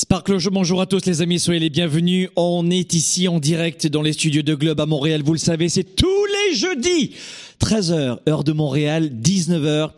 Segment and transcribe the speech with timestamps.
[0.00, 2.30] Sparkle bonjour à tous les amis, soyez les bienvenus.
[2.34, 5.68] On est ici en direct dans les studios de Globe à Montréal, vous le savez,
[5.68, 7.10] c'est tous les jeudis.
[7.60, 9.90] 13h, heure de Montréal, 19h,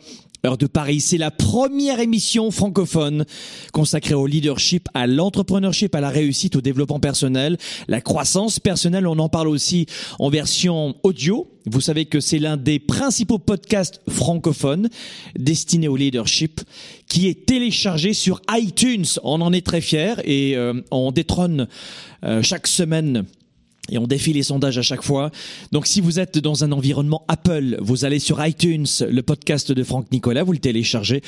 [0.45, 3.23] Heure de Paris, c'est la première émission francophone
[3.71, 9.07] consacrée au leadership, à l'entrepreneurship, à la réussite, au développement personnel, la croissance personnelle.
[9.07, 9.85] On en parle aussi
[10.19, 11.49] en version audio.
[11.65, 14.89] Vous savez que c'est l'un des principaux podcasts francophones
[15.39, 16.59] destinés au leadership
[17.07, 19.05] qui est téléchargé sur iTunes.
[19.23, 21.69] On en est très fiers et euh, on détrône
[22.25, 23.23] euh, chaque semaine
[23.89, 25.31] et on défie les sondages à chaque fois.
[25.71, 29.83] Donc si vous êtes dans un environnement Apple, vous allez sur iTunes, le podcast de
[29.83, 31.21] Franck Nicolas, vous le téléchargez.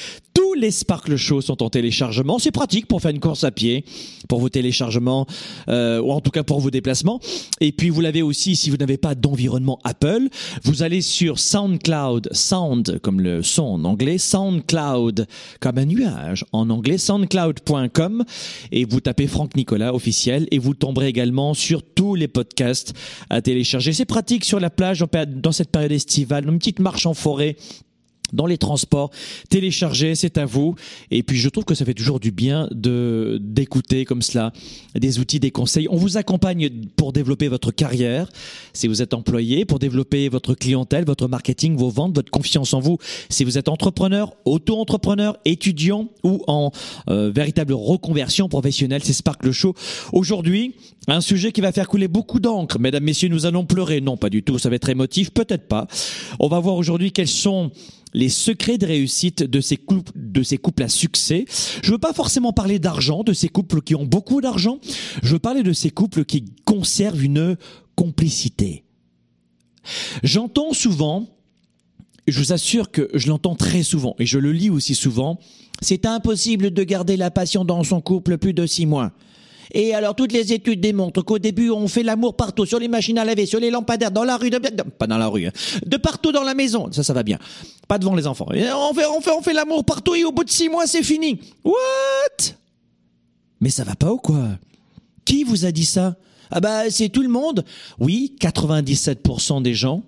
[0.57, 2.39] Les Sparkle Shows sont en téléchargement.
[2.39, 3.85] C'est pratique pour faire une course à pied,
[4.29, 5.27] pour vos téléchargements,
[5.67, 7.19] euh, ou en tout cas pour vos déplacements.
[7.59, 10.29] Et puis vous l'avez aussi si vous n'avez pas d'environnement Apple.
[10.63, 15.27] Vous allez sur SoundCloud, Sound comme le son en anglais, SoundCloud
[15.59, 18.23] comme un nuage en anglais, soundcloud.com
[18.71, 22.93] et vous tapez Franck Nicolas officiel et vous tomberez également sur tous les podcasts podcast
[23.29, 23.91] à télécharger.
[23.91, 27.57] C'est pratique sur la plage dans cette période estivale, une petite marche en forêt
[28.33, 29.11] dans les transports,
[29.49, 30.75] télécharger, c'est à vous.
[31.11, 34.51] Et puis je trouve que ça fait toujours du bien de d'écouter comme cela
[34.95, 35.87] des outils, des conseils.
[35.89, 38.29] On vous accompagne pour développer votre carrière,
[38.73, 42.79] si vous êtes employé, pour développer votre clientèle, votre marketing, vos ventes, votre confiance en
[42.79, 42.97] vous.
[43.29, 46.71] Si vous êtes entrepreneur, auto-entrepreneur, étudiant ou en
[47.09, 49.73] euh, véritable reconversion professionnelle, c'est Spark le Show.
[50.13, 50.75] Aujourd'hui,
[51.07, 52.79] un sujet qui va faire couler beaucoup d'encre.
[52.79, 54.01] Mesdames, messieurs, nous allons pleurer.
[54.01, 54.57] Non, pas du tout.
[54.57, 55.87] Ça va être émotif, peut-être pas.
[56.39, 57.71] On va voir aujourd'hui quels sont
[58.15, 61.45] les secrets de réussite de ces couples, à succès.
[61.83, 64.79] Je veux pas forcément parler d'argent, de ces couples qui ont beaucoup d'argent.
[65.21, 67.57] Je veux parler de ces couples qui conservent une
[67.95, 68.85] complicité.
[70.23, 71.27] J'entends souvent,
[72.27, 75.37] je vous assure que je l'entends très souvent et je le lis aussi souvent,
[75.81, 79.11] c'est impossible de garder la passion dans son couple plus de six mois.
[79.73, 83.17] Et alors, toutes les études démontrent qu'au début, on fait l'amour partout, sur les machines
[83.17, 85.51] à laver, sur les lampadaires, dans la rue, de, pas dans la rue, hein,
[85.85, 86.91] de partout dans la maison.
[86.91, 87.39] Ça, ça va bien.
[87.87, 88.47] Pas devant les enfants.
[88.49, 91.03] on fait, on fait, on fait l'amour partout et au bout de six mois, c'est
[91.03, 91.39] fini.
[91.63, 92.53] What?
[93.61, 94.49] Mais ça va pas ou quoi?
[95.23, 96.15] Qui vous a dit ça?
[96.51, 97.65] Ah bah, c'est tout le monde.
[97.99, 100.03] Oui, 97% des gens.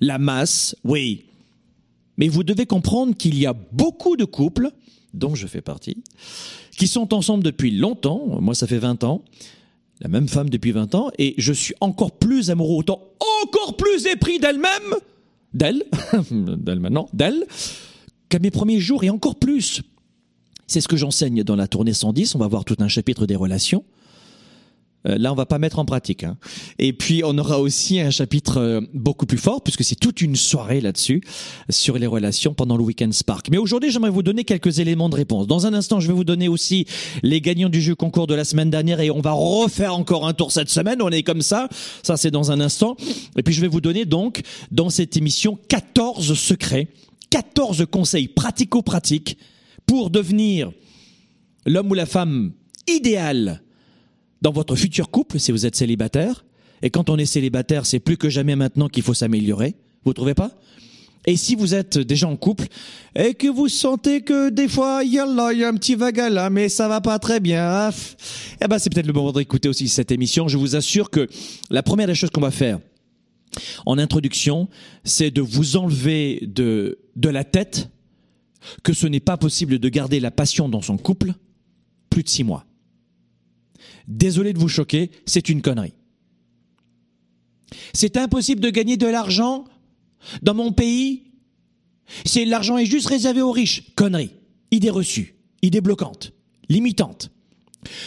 [0.00, 1.24] La masse, oui.
[2.16, 4.70] Mais vous devez comprendre qu'il y a beaucoup de couples,
[5.14, 6.02] dont je fais partie,
[6.76, 8.40] qui sont ensemble depuis longtemps.
[8.40, 9.24] Moi, ça fait 20 ans.
[10.00, 11.10] La même femme depuis 20 ans.
[11.18, 13.02] Et je suis encore plus amoureux, autant
[13.44, 14.94] encore plus épris d'elle-même,
[15.54, 15.84] d'elle,
[16.30, 17.44] d'elle maintenant, d'elle,
[18.28, 19.82] qu'à mes premiers jours et encore plus.
[20.66, 22.34] C'est ce que j'enseigne dans la tournée 110.
[22.34, 23.84] On va voir tout un chapitre des relations.
[25.06, 26.24] Euh, là, on va pas mettre en pratique.
[26.24, 26.36] Hein.
[26.78, 30.34] Et puis, on aura aussi un chapitre euh, beaucoup plus fort, puisque c'est toute une
[30.34, 31.22] soirée là-dessus,
[31.70, 33.48] sur les relations pendant le Weekend Spark.
[33.50, 35.46] Mais aujourd'hui, j'aimerais vous donner quelques éléments de réponse.
[35.46, 36.86] Dans un instant, je vais vous donner aussi
[37.22, 40.34] les gagnants du jeu concours de la semaine dernière, et on va refaire encore un
[40.34, 41.00] tour cette semaine.
[41.00, 41.68] On est comme ça.
[42.02, 42.96] Ça, c'est dans un instant.
[43.36, 44.42] Et puis, je vais vous donner donc,
[44.72, 46.88] dans cette émission, 14 secrets,
[47.30, 49.38] 14 conseils pratico-pratiques
[49.86, 50.72] pour devenir
[51.66, 52.52] l'homme ou la femme
[52.88, 53.62] idéal
[54.42, 56.44] dans votre futur couple si vous êtes célibataire.
[56.82, 59.74] Et quand on est célibataire, c'est plus que jamais maintenant qu'il faut s'améliorer.
[60.04, 60.52] Vous trouvez pas?
[61.26, 62.66] Et si vous êtes déjà en couple
[63.14, 66.68] et que vous sentez que des fois il y a un petit vague là, mais
[66.68, 67.90] ça va pas très bien,
[68.62, 70.48] eh ben c'est peut-être le moment d'écouter aussi cette émission.
[70.48, 71.28] Je vous assure que
[71.70, 72.78] la première des choses qu'on va faire
[73.84, 74.68] en introduction,
[75.04, 77.90] c'est de vous enlever de de la tête
[78.82, 81.34] que ce n'est pas possible de garder la passion dans son couple
[82.10, 82.64] plus de six mois.
[84.08, 85.92] Désolé de vous choquer, c'est une connerie.
[87.92, 89.64] C'est impossible de gagner de l'argent
[90.42, 91.24] dans mon pays.
[92.24, 93.94] C'est l'argent est juste réservé aux riches.
[93.94, 94.30] Connerie.
[94.70, 95.36] Idée reçue.
[95.60, 96.32] Idée bloquante.
[96.70, 97.30] Limitante.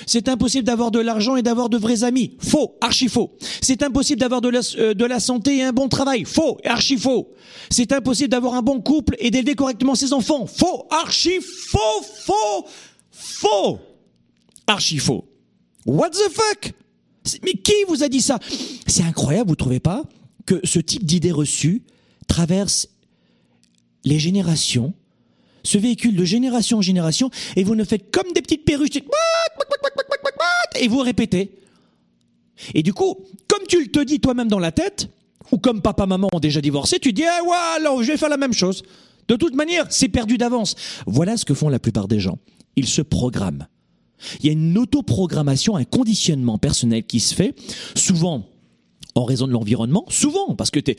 [0.08, 2.36] C'est impossible d'avoir de l'argent et d'avoir de vrais amis.
[2.40, 3.38] Faux, archi faux.
[3.62, 6.26] C'est impossible d'avoir de la, euh, santé et un bon travail.
[6.26, 7.32] Faux, archi faux.
[7.70, 10.48] C'est impossible d'avoir un bon couple et d'élever correctement ses enfants.
[10.48, 12.66] Faux, archi faux, faux,
[13.12, 13.80] faux.
[14.68, 15.31] Archi faux.
[15.86, 16.74] What the fuck?
[17.44, 18.40] Mais qui vous a dit ça?
[18.88, 20.04] C'est incroyable, vous trouvez pas
[20.46, 21.84] que ce type d'idées reçues
[22.28, 22.90] traverse
[24.04, 24.94] les générations
[25.64, 28.98] ce véhicule de génération en génération, et vous ne faites comme des petites perruches,
[30.80, 31.52] et vous répétez.
[32.74, 33.18] Et du coup,
[33.48, 35.10] comme tu le te dis toi-même dans la tête,
[35.52, 38.30] ou comme papa maman ont déjà divorcé, tu dis ah ouais alors je vais faire
[38.30, 38.84] la même chose.
[39.28, 40.76] De toute manière, c'est perdu d'avance.
[41.06, 42.38] Voilà ce que font la plupart des gens.
[42.76, 43.68] Ils se programment.
[44.40, 47.56] Il y a une autoprogrammation, un conditionnement personnel qui se fait,
[47.96, 48.46] souvent
[49.16, 50.98] en raison de l'environnement, souvent parce que es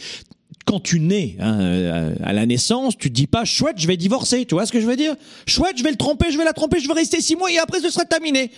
[0.65, 3.97] quand tu nais hein, euh, à la naissance, tu te dis pas chouette, je vais
[3.97, 5.17] divorcer, tu vois ce que je veux dire?
[5.47, 7.59] Chouette, je vais le tromper, je vais la tromper, je vais rester six mois et
[7.59, 8.51] après ce sera terminé.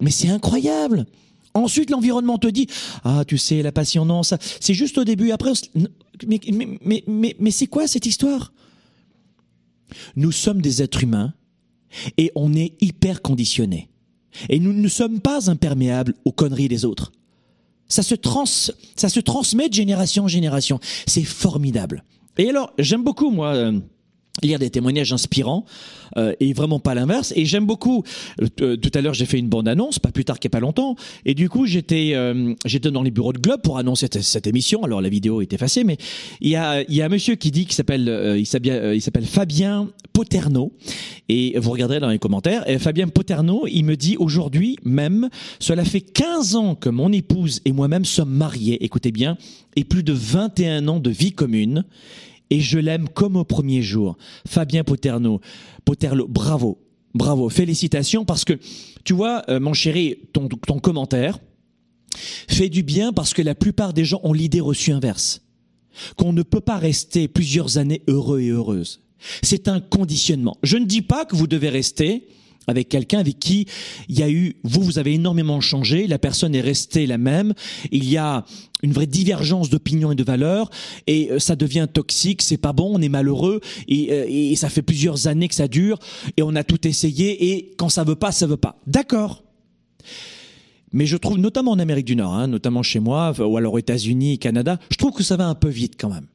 [0.00, 1.06] Mais c'est incroyable.
[1.54, 2.66] Ensuite, l'environnement te dit
[3.04, 5.30] ah tu sais la passion non ça c'est juste au début.
[5.32, 5.52] Après
[6.26, 6.40] mais
[6.84, 8.52] mais mais, c'est quoi cette histoire?
[10.16, 11.34] Nous sommes des êtres humains
[12.18, 13.88] et on est hyper conditionnés
[14.48, 17.12] et nous ne sommes pas imperméables aux conneries des autres
[17.92, 20.80] ça se, trans, ça se transmet de génération en génération.
[21.06, 22.04] C'est formidable.
[22.38, 23.80] Et alors, j'aime beaucoup, moi, euh,
[24.40, 25.64] lire des témoignages inspirants
[26.16, 27.32] euh, et vraiment pas l'inverse.
[27.36, 28.02] Et j'aime beaucoup
[28.60, 30.56] euh, tout à l'heure j'ai fait une bande annonce pas plus tard qu'il n'y a
[30.58, 30.96] pas longtemps
[31.26, 34.84] et du coup j'étais euh, j'étais dans les bureaux de Globe pour annoncer cette, émission.
[34.84, 35.98] Alors la vidéo est effacée mais
[36.40, 39.02] il y a il y a un monsieur qui dit qu'il s'appelle il s'appelle il
[39.02, 40.72] s'appelle Fabien Poterno
[41.28, 45.84] et vous regarderez dans les commentaires et Fabien Poterno il me dit aujourd'hui même cela
[45.84, 49.36] fait 15 ans que mon épouse et moi-même sommes mariés écoutez bien
[49.76, 51.84] et plus de 21 ans de vie commune
[52.52, 54.18] et je l'aime comme au premier jour.
[54.46, 55.40] Fabien Poterno,
[55.86, 56.78] Poterlo, bravo,
[57.14, 58.58] bravo, félicitations parce que
[59.04, 61.38] tu vois, euh, mon chéri, ton, ton commentaire
[62.14, 65.40] fait du bien parce que la plupart des gens ont l'idée reçue inverse,
[66.16, 69.00] qu'on ne peut pas rester plusieurs années heureux et heureuses.
[69.42, 70.58] C'est un conditionnement.
[70.62, 72.26] Je ne dis pas que vous devez rester
[72.66, 73.66] avec quelqu'un avec qui
[74.08, 77.54] il y a eu, vous, vous avez énormément changé, la personne est restée la même,
[77.90, 78.44] il y a
[78.82, 80.70] une vraie divergence d'opinion et de valeurs,
[81.06, 84.68] et euh, ça devient toxique, c'est pas bon, on est malheureux, et, euh, et, ça
[84.68, 85.98] fait plusieurs années que ça dure,
[86.36, 88.80] et on a tout essayé, et quand ça veut pas, ça veut pas.
[88.86, 89.44] D'accord.
[90.92, 93.78] Mais je trouve, notamment en Amérique du Nord, hein, notamment chez moi, ou alors aux
[93.78, 96.26] États-Unis, Canada, je trouve que ça va un peu vite quand même.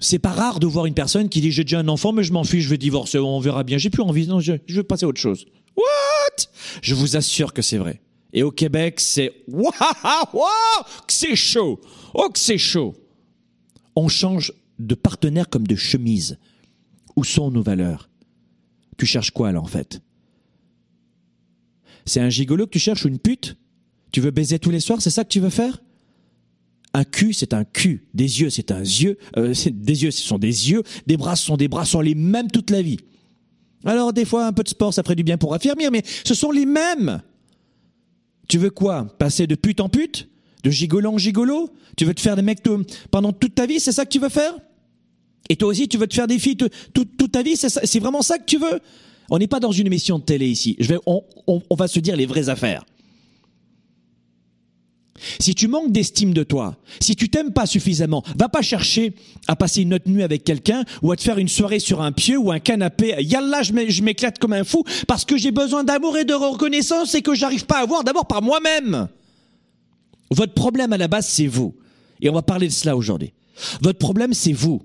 [0.00, 2.32] C'est pas rare de voir une personne qui dit j'ai déjà un enfant mais je
[2.32, 4.84] m'en fiche, je vais divorcer, on verra bien, j'ai plus envie, non, je, je vais
[4.84, 5.46] passer à autre chose.
[5.76, 6.46] What?
[6.82, 8.00] Je vous assure que c'est vrai.
[8.32, 9.72] Et au Québec, c'est waouh,
[11.06, 11.80] que c'est chaud.
[12.14, 12.94] Oh que c'est chaud.
[13.96, 16.38] On change de partenaire comme de chemise.
[17.16, 18.08] Où sont nos valeurs?
[18.96, 20.00] Tu cherches quoi là en fait?
[22.04, 23.56] C'est un gigolo que tu cherches ou une pute?
[24.12, 25.82] Tu veux baiser tous les soirs, c'est ça que tu veux faire?
[26.94, 28.06] Un cul, c'est un cul.
[28.14, 29.18] Des yeux, c'est un yeux.
[29.36, 30.82] Euh, des yeux, ce sont des yeux.
[31.06, 32.98] Des bras, ce sont des bras, ce sont les mêmes toute la vie.
[33.84, 36.34] Alors, des fois, un peu de sport, ça ferait du bien pour affirmer, mais ce
[36.34, 37.22] sont les mêmes.
[38.48, 39.06] Tu veux quoi?
[39.18, 40.28] Passer de pute en pute?
[40.64, 41.70] De gigolo en gigolo?
[41.96, 42.62] Tu veux te faire des mecs
[43.10, 44.54] pendant toute ta vie C'est ça que tu veux faire?
[45.48, 48.38] Et toi aussi, tu veux te faire des filles toute, ta vie C'est vraiment ça
[48.38, 48.80] que tu veux?
[49.30, 50.74] On n'est pas dans une émission de télé ici.
[50.80, 52.84] Je vais, on va se dire les vraies affaires.
[55.38, 59.14] Si tu manques d'estime de toi, si tu t'aimes pas suffisamment, va pas chercher
[59.46, 62.12] à passer une autre nuit avec quelqu'un ou à te faire une soirée sur un
[62.12, 63.14] pieu ou un canapé.
[63.20, 67.22] Yallah, je m'éclate comme un fou parce que j'ai besoin d'amour et de reconnaissance et
[67.22, 69.08] que j'arrive pas à avoir d'abord par moi-même.
[70.30, 71.74] Votre problème à la base, c'est vous.
[72.20, 73.32] Et on va parler de cela aujourd'hui.
[73.80, 74.82] Votre problème, c'est vous.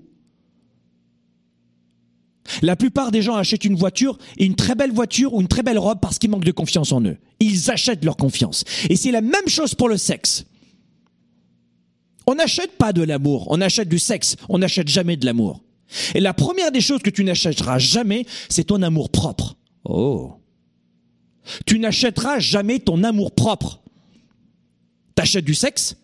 [2.62, 5.78] La plupart des gens achètent une voiture, une très belle voiture ou une très belle
[5.78, 7.16] robe parce qu'ils manquent de confiance en eux.
[7.40, 8.64] Ils achètent leur confiance.
[8.90, 10.44] Et c'est la même chose pour le sexe.
[12.26, 15.62] On n'achète pas de l'amour, on achète du sexe, on n'achète jamais de l'amour.
[16.14, 19.56] Et la première des choses que tu n'achèteras jamais, c'est ton amour propre.
[19.84, 20.34] Oh.
[21.66, 23.82] Tu n'achèteras jamais ton amour propre.
[25.14, 25.96] T'achètes du sexe,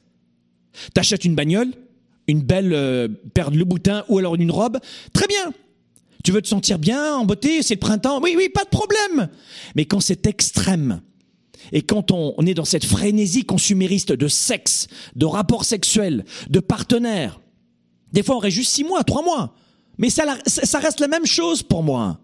[0.95, 1.73] t'achètes une bagnole,
[2.27, 4.79] une belle euh, paire de Louboutin ou alors une robe,
[5.13, 5.53] très bien.
[6.25, 8.21] Tu veux te sentir bien, en beauté, c'est le printemps.
[8.23, 9.29] Oui, oui, pas de problème.
[9.75, 11.01] Mais quand c'est extrême,
[11.73, 14.87] et quand on, est dans cette frénésie consumériste de sexe,
[15.17, 17.41] de rapports sexuels, de partenaires,
[18.13, 19.55] des fois on reste juste six mois, trois mois.
[19.99, 22.21] Mais ça, ça reste la même chose pour moi.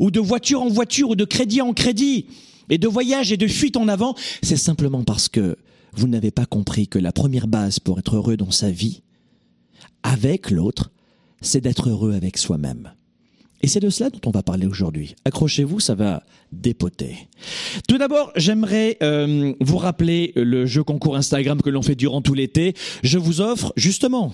[0.00, 2.26] Ou de voiture en voiture, ou de crédit en crédit,
[2.70, 5.56] et de voyage et de fuite en avant, c'est simplement parce que
[5.92, 9.02] vous n'avez pas compris que la première base pour être heureux dans sa vie,
[10.02, 10.90] avec l'autre,
[11.44, 12.90] c'est d'être heureux avec soi-même.
[13.64, 15.16] Et c'est de cela dont on va parler aujourd'hui.
[15.24, 16.22] Accrochez-vous, ça va
[16.52, 17.16] dépoter.
[17.88, 22.34] Tout d'abord, j'aimerais euh, vous rappeler le jeu concours Instagram que l'on fait durant tout
[22.34, 22.74] l'été.
[23.02, 24.32] Je vous offre justement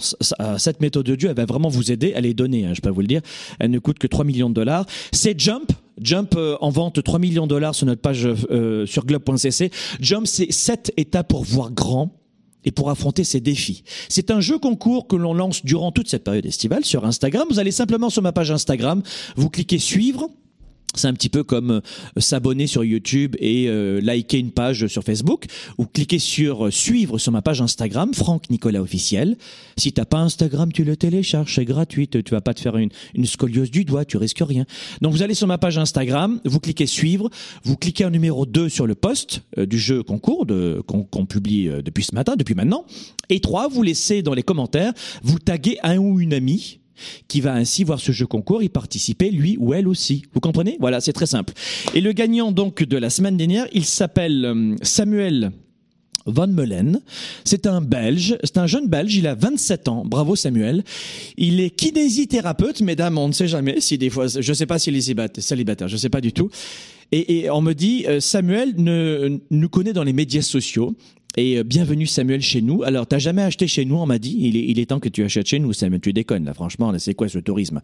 [0.58, 2.12] cette méthode de Dieu, elle va vraiment vous aider.
[2.12, 3.20] Elle est donnée, hein, je peux vous le dire.
[3.60, 4.86] Elle ne coûte que 3 millions de dollars.
[5.12, 5.70] C'est Jump.
[6.00, 9.70] Jump euh, en vente 3 millions de dollars sur notre page euh, sur globe.cc.
[10.00, 12.19] Jump, c'est 7 étapes pour voir grand
[12.64, 13.84] et pour affronter ces défis.
[14.08, 17.46] C'est un jeu concours que l'on lance durant toute cette période estivale sur Instagram.
[17.50, 19.02] Vous allez simplement sur ma page Instagram,
[19.36, 20.28] vous cliquez suivre
[20.94, 21.80] c'est un petit peu comme euh,
[22.16, 25.46] s'abonner sur YouTube et euh, liker une page sur Facebook
[25.78, 29.36] ou cliquer sur euh, suivre sur ma page Instagram, Franck Nicolas officiel.
[29.76, 32.08] Si t'as pas Instagram, tu le télécharges, c'est gratuit.
[32.08, 34.64] Tu vas pas te faire une, une scoliose du doigt, tu risques rien.
[35.00, 37.30] Donc vous allez sur ma page Instagram, vous cliquez suivre,
[37.62, 40.46] vous cliquez un numéro 2 sur le post du jeu concours
[40.86, 42.84] qu'on publie depuis ce matin, depuis maintenant.
[43.28, 44.92] Et 3, vous laissez dans les commentaires,
[45.22, 46.79] vous taguez un ou une amie
[47.28, 50.22] qui va ainsi voir ce jeu concours y participer lui ou elle aussi.
[50.34, 50.76] Vous comprenez?
[50.80, 51.52] Voilà, c'est très simple.
[51.94, 55.52] Et le gagnant donc de la semaine dernière, il s'appelle euh, Samuel
[56.26, 57.00] Van Melen.
[57.44, 60.04] C'est un Belge, c'est un jeune Belge, il a 27 ans.
[60.04, 60.84] Bravo Samuel.
[61.36, 64.78] Il est kinésithérapeute, mesdames, on ne sait jamais si des fois, je ne sais pas
[64.78, 66.50] s'il est célibataire, je ne sais pas du tout.
[67.12, 70.94] Et, et on me dit, euh, Samuel ne, nous connaît dans les médias sociaux.
[71.36, 72.82] Et euh, bienvenue Samuel chez nous.
[72.82, 74.36] Alors, t'as jamais acheté chez nous On m'a dit.
[74.40, 76.00] Il est, il est temps que tu achètes chez nous, Samuel.
[76.00, 76.92] Tu déconnes là, franchement.
[76.98, 77.80] c'est quoi ce tourisme?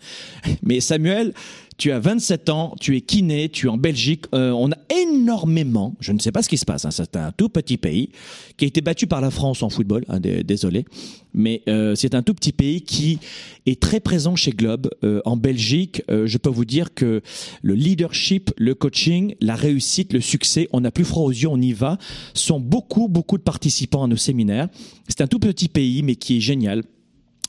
[0.62, 1.32] Mais Samuel,
[1.76, 4.26] tu as 27 ans, tu es kiné, tu es en Belgique.
[4.34, 7.32] Euh, on a énormément, je ne sais pas ce qui se passe, hein, c'est un
[7.32, 8.10] tout petit pays
[8.56, 10.86] qui a été battu par la France en football, hein, désolé,
[11.34, 13.18] mais euh, c'est un tout petit pays qui
[13.66, 14.88] est très présent chez Globe.
[15.04, 17.20] Euh, en Belgique, je peux vous dire que
[17.62, 21.60] le leadership, le coaching, la réussite, le succès, on n'a plus froid aux yeux, on
[21.60, 21.98] y va,
[22.32, 24.68] sont beaucoup, beaucoup de participants à nos séminaires.
[25.08, 26.82] C'est un tout petit pays, mais qui est génial.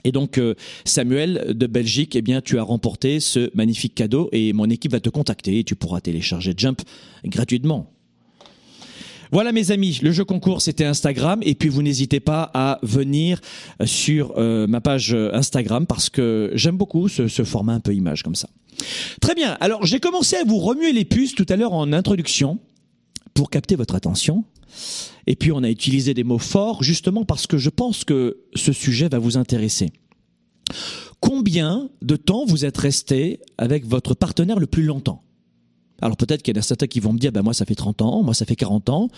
[0.08, 4.54] Et donc euh, Samuel de Belgique, eh bien tu as remporté ce magnifique cadeau et
[4.54, 6.82] mon équipe va te contacter et tu pourras télécharger Jump
[7.26, 7.92] gratuitement.
[9.34, 13.42] Voilà mes amis, le jeu concours c'était Instagram et puis vous n'hésitez pas à venir
[13.84, 18.24] sur euh, ma page Instagram parce que j'aime beaucoup ce, ce format un peu image
[18.24, 18.48] comme ça.
[19.20, 22.60] Très bien, alors j'ai commencé à vous remuer les puces tout à l'heure en introduction
[23.38, 24.44] pour capter votre attention.
[25.28, 28.74] Et puis on a utilisé des mots forts justement parce que je pense que ce
[28.74, 29.92] sujet va vous intéresser.
[31.20, 35.22] Combien de temps vous êtes resté avec votre partenaire le plus longtemps?
[36.02, 37.76] Alors peut-être qu'il y en a certains qui vont me dire, ben moi ça fait
[37.76, 39.10] 30 ans, moi ça fait 40 ans,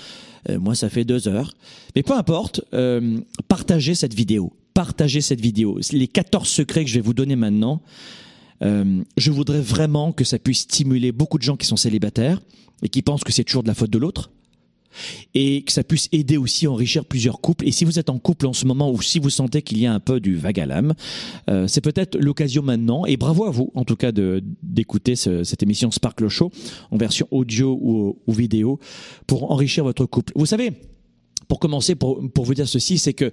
[0.49, 1.53] euh, moi ça fait 2 heures.
[1.95, 4.51] Mais peu importe, euh, partagez cette vidéo.
[4.73, 5.79] Partagez cette vidéo.
[5.93, 7.81] Les 14 secrets que je vais vous donner maintenant,
[8.61, 12.41] euh, je voudrais vraiment que ça puisse stimuler beaucoup de gens qui sont célibataires
[12.81, 14.31] et qui pensent que c'est toujours de la faute de l'autre
[15.33, 17.67] et que ça puisse aider aussi à enrichir plusieurs couples.
[17.67, 19.85] Et si vous êtes en couple en ce moment ou si vous sentez qu'il y
[19.85, 20.93] a un peu du vague à l'âme,
[21.49, 23.05] euh, c'est peut-être l'occasion maintenant.
[23.05, 26.51] Et bravo à vous, en tout cas, d'écouter cette émission Sparkle Show
[26.91, 28.79] en version audio ou, vidéo
[29.27, 30.33] pour enrichir votre couple.
[30.35, 30.73] Vous savez,
[31.47, 33.31] pour commencer, pour, vous dire ceci, c'est que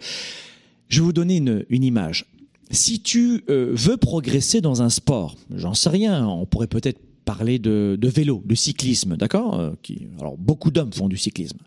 [0.88, 2.26] je vais vous donner une, image.
[2.70, 7.58] Si tu euh, veux progresser dans un sport, j'en sais rien, on pourrait peut-être parler
[7.58, 9.72] de, vélo, de cyclisme, d'accord euh,
[10.20, 11.58] Alors beaucoup d'hommes font du cyclisme,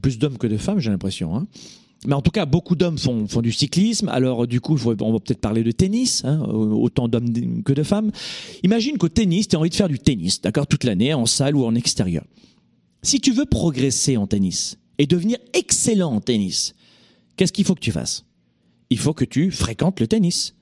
[0.00, 1.36] plus d'hommes que de femmes, j'ai l'impression.
[1.36, 1.46] Hein.
[2.06, 4.08] mais en tout cas, beaucoup d'hommes font, du cyclisme.
[4.08, 8.10] Alors, du coup, on va peut-être parler de tennis, hein, autant d'hommes que de femmes.
[8.62, 11.56] Imagine qu'au tennis, tu as envie de faire du tennis, d'accord, toute l'année, en salle
[11.56, 12.24] ou en extérieur.
[13.02, 16.74] Si tu veux progresser en tennis et devenir excellent en tennis,
[17.36, 18.24] qu'est-ce qu'il faut que tu fasses?
[18.90, 20.54] Il faut que tu fréquentes le tennis.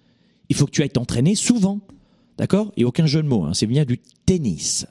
[0.48, 1.80] Il faut que tu ailles t'entraîner souvent.
[2.36, 2.72] D'accord?
[2.76, 4.86] Et aucun jeu de mots, hein, c'est bien du tennis.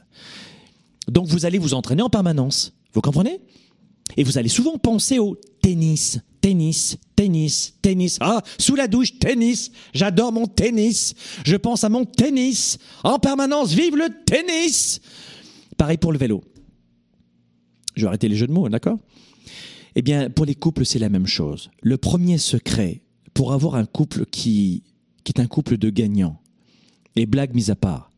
[1.07, 2.73] Donc vous allez vous entraîner en permanence.
[2.93, 3.39] Vous comprenez?
[4.17, 8.17] Et vous allez souvent penser au tennis, tennis, tennis, tennis.
[8.19, 9.71] Ah, sous la douche, tennis.
[9.93, 11.13] J'adore mon tennis.
[11.45, 12.79] Je pense à mon tennis.
[13.03, 14.99] En permanence, vive le tennis.
[15.77, 16.43] Pareil pour le vélo.
[17.95, 18.99] Je vais arrêter les jeux de mots, d'accord?
[19.95, 21.69] Eh bien, pour les couples, c'est la même chose.
[21.81, 23.01] Le premier secret
[23.37, 24.81] pour avoir un couple qui,
[25.23, 26.41] qui est un couple de gagnants,
[27.15, 28.11] et blague mise à part,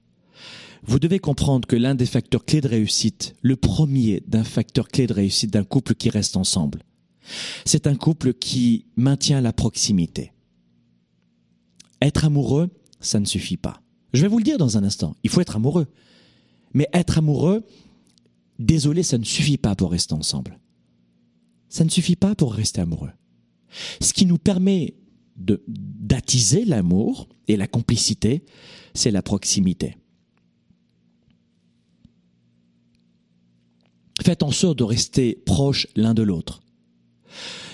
[0.84, 5.08] vous devez comprendre que l'un des facteurs clés de réussite, le premier d'un facteur clé
[5.08, 6.84] de réussite d'un couple qui reste ensemble,
[7.66, 10.32] c'est un couple qui maintient la proximité.
[12.02, 12.70] Être amoureux,
[13.02, 13.82] ça ne suffit pas.
[14.14, 15.88] Je vais vous le dire dans un instant, il faut être amoureux.
[16.74, 17.66] Mais être amoureux,
[18.58, 20.62] désolé, ça ne suffit pas pour rester ensemble.
[21.68, 23.12] Ça ne suffit pas pour rester amoureux.
[24.00, 24.96] Ce qui nous permet
[25.40, 28.44] d'attiser l'amour et la complicité,
[28.94, 29.96] c'est la proximité.
[34.24, 36.62] Faites en sorte de rester proches l'un de l'autre.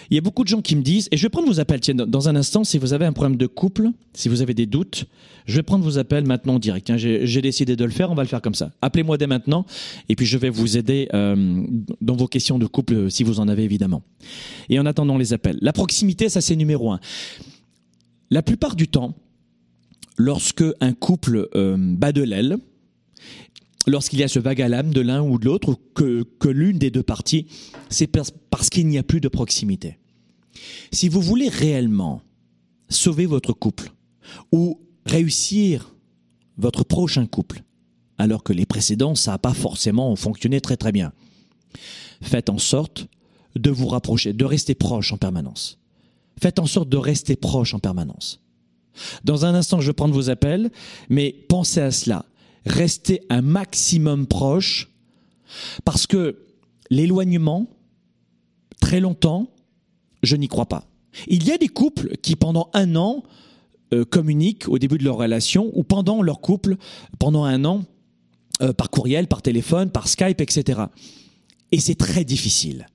[0.09, 1.79] Il y a beaucoup de gens qui me disent, et je vais prendre vos appels,
[1.79, 4.65] tiens, dans un instant, si vous avez un problème de couple, si vous avez des
[4.65, 5.05] doutes,
[5.45, 6.95] je vais prendre vos appels maintenant en direct.
[6.95, 8.71] J'ai décidé de le faire, on va le faire comme ça.
[8.81, 9.65] Appelez-moi dès maintenant,
[10.09, 11.63] et puis je vais vous aider euh,
[12.01, 14.03] dans vos questions de couple, si vous en avez évidemment.
[14.69, 15.57] Et en attendant les appels.
[15.61, 16.99] La proximité, ça c'est numéro un.
[18.31, 19.15] La plupart du temps,
[20.17, 22.57] lorsque un couple euh, bat de l'aile,
[23.87, 26.77] lorsqu'il y a ce vague à l'âme de l'un ou de l'autre, que, que l'une
[26.77, 27.47] des deux parties,
[27.89, 29.99] c'est parce qu'il n'y a plus de proximité.
[30.91, 32.21] Si vous voulez réellement
[32.89, 33.91] sauver votre couple
[34.51, 35.95] ou réussir
[36.57, 37.63] votre prochain couple,
[38.17, 41.13] alors que les précédents, ça n'a pas forcément fonctionné très très bien,
[42.21, 43.07] faites en sorte
[43.55, 45.79] de vous rapprocher, de rester proche en permanence.
[46.41, 48.41] Faites en sorte de rester proche en permanence.
[49.23, 50.71] Dans un instant, je vais prendre vos appels,
[51.09, 52.25] mais pensez à cela
[52.65, 54.89] rester un maximum proche
[55.83, 56.45] parce que
[56.89, 57.67] l'éloignement,
[58.81, 59.51] très longtemps,
[60.23, 60.87] je n'y crois pas.
[61.27, 63.23] Il y a des couples qui, pendant un an,
[63.93, 66.77] euh, communiquent au début de leur relation ou pendant leur couple,
[67.19, 67.83] pendant un an,
[68.61, 70.81] euh, par courriel, par téléphone, par Skype, etc.
[71.71, 72.87] Et c'est très difficile.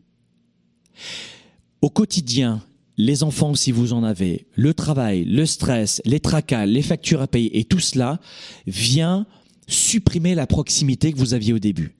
[1.80, 2.62] Au quotidien,
[3.00, 7.26] les enfants si vous en avez, le travail, le stress, les tracas, les factures à
[7.26, 8.20] payer et tout cela
[8.66, 9.26] vient
[9.66, 11.96] supprimer la proximité que vous aviez au début.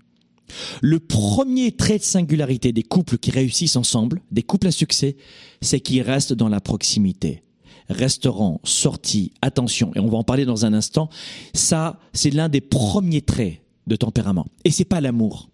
[0.82, 5.16] Le premier trait de singularité des couples qui réussissent ensemble, des couples à succès,
[5.62, 7.44] c'est qu'ils restent dans la proximité.
[7.88, 11.08] Restaurant, sortie, attention, et on va en parler dans un instant,
[11.54, 14.46] ça, c'est l'un des premiers traits de tempérament.
[14.64, 15.48] Et c'est pas l'amour.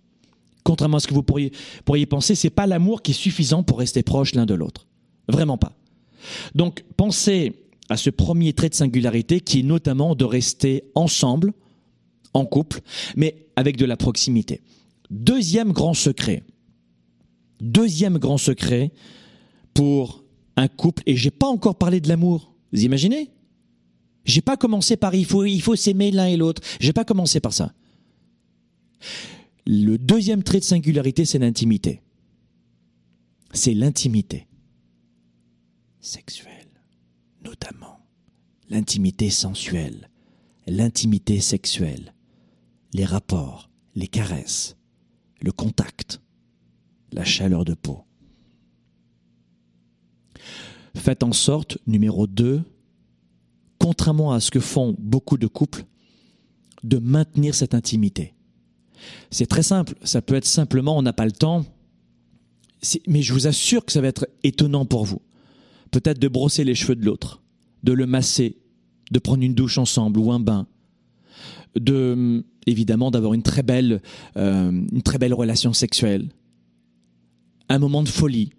[0.64, 1.52] Contrairement à ce que vous pourriez,
[1.84, 4.86] pourriez penser, c'est pas l'amour qui est suffisant pour rester proche l'un de l'autre.
[5.28, 5.72] Vraiment pas.
[6.54, 11.52] Donc, pensez à ce premier trait de singularité qui est notamment de rester ensemble,
[12.34, 12.80] en couple,
[13.16, 14.60] mais avec de la proximité.
[15.10, 16.42] Deuxième grand secret.
[17.60, 18.92] Deuxième grand secret
[19.72, 20.24] pour
[20.56, 22.54] un couple, et j'ai pas encore parlé de l'amour.
[22.72, 23.30] Vous imaginez?
[24.24, 26.60] J'ai pas commencé par il faut, il faut s'aimer l'un et l'autre.
[26.80, 27.72] J'ai pas commencé par ça.
[29.66, 32.02] Le deuxième trait de singularité, c'est l'intimité.
[33.52, 34.46] C'est l'intimité
[36.06, 36.70] sexuelle,
[37.44, 38.00] notamment
[38.68, 40.10] l'intimité sensuelle,
[40.66, 42.14] l'intimité sexuelle
[42.96, 44.76] les rapports, les caresses,
[45.42, 46.22] le contact,
[47.12, 48.04] la chaleur de peau.
[50.94, 52.62] Faites en sorte, numéro 2,
[53.78, 55.84] contrairement à ce que font beaucoup de couples,
[56.84, 58.34] de maintenir cette intimité.
[59.30, 61.66] C'est très simple, ça peut être simplement on n'a pas le temps,
[63.06, 65.20] mais je vous assure que ça va être étonnant pour vous.
[65.96, 67.40] Peut-être de brosser les cheveux de l'autre,
[67.82, 68.58] de le masser,
[69.10, 70.66] de prendre une douche ensemble ou un bain,
[71.74, 74.02] de évidemment d'avoir une très belle
[74.36, 76.28] euh, une très belle relation sexuelle,
[77.70, 78.50] un moment de folie,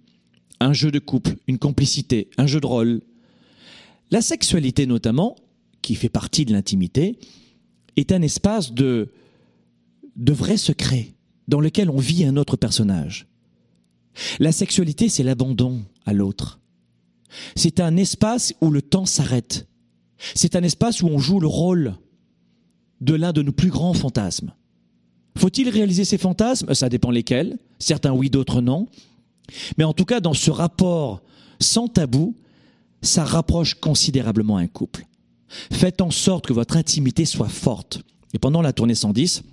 [0.59, 3.01] un jeu de couple, une complicité, un jeu de rôle.
[4.09, 5.35] La sexualité notamment,
[5.83, 7.19] qui fait partie de l'intimité,
[7.97, 9.09] est un espace de
[10.15, 11.13] de vrais secrets
[11.47, 13.27] dans lequel on vit un autre personnage.
[14.39, 16.59] La sexualité, c'est l'abandon à l'autre.
[17.55, 19.67] C'est un espace où le temps s'arrête.
[20.35, 21.95] C'est un espace où on joue le rôle
[23.01, 24.51] de l'un de nos plus grands fantasmes.
[25.37, 26.73] Faut-il réaliser ces fantasmes?
[26.73, 27.57] Ça dépend lesquels.
[27.79, 28.87] Certains oui, d'autres non.
[29.77, 31.21] Mais en tout cas, dans ce rapport
[31.59, 32.35] sans tabou,
[33.01, 35.05] ça rapproche considérablement un couple.
[35.71, 38.01] Faites en sorte que votre intimité soit forte.
[38.33, 39.43] Et pendant la tournée 110,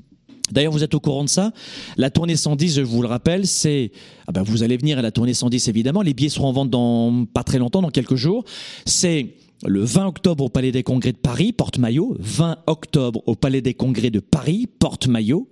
[0.50, 1.52] D'ailleurs, vous êtes au courant de ça.
[1.96, 3.92] La tournée 110, je vous le rappelle, c'est
[4.26, 6.02] ah ben vous allez venir à la tournée 110 évidemment.
[6.02, 8.44] Les billets seront en vente dans pas très longtemps, dans quelques jours.
[8.84, 12.16] C'est le 20 octobre au Palais des Congrès de Paris, porte-maillot.
[12.18, 15.48] 20 octobre au Palais des Congrès de Paris, porte-maillot.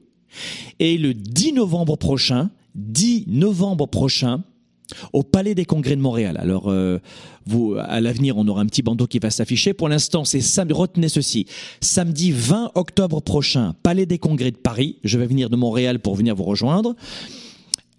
[0.79, 4.45] Et le 10 novembre prochain, 10 novembre prochain,
[5.13, 6.37] au Palais des Congrès de Montréal.
[6.41, 6.99] Alors, euh,
[7.47, 9.75] vous, à l'avenir, on aura un petit bandeau qui va s'afficher.
[9.75, 10.43] Pour l'instant, c'est.
[10.71, 11.47] Retenez ceci.
[11.81, 14.97] Samedi 20 octobre prochain, Palais des Congrès de Paris.
[15.05, 16.95] Je vais venir de Montréal pour venir vous rejoindre.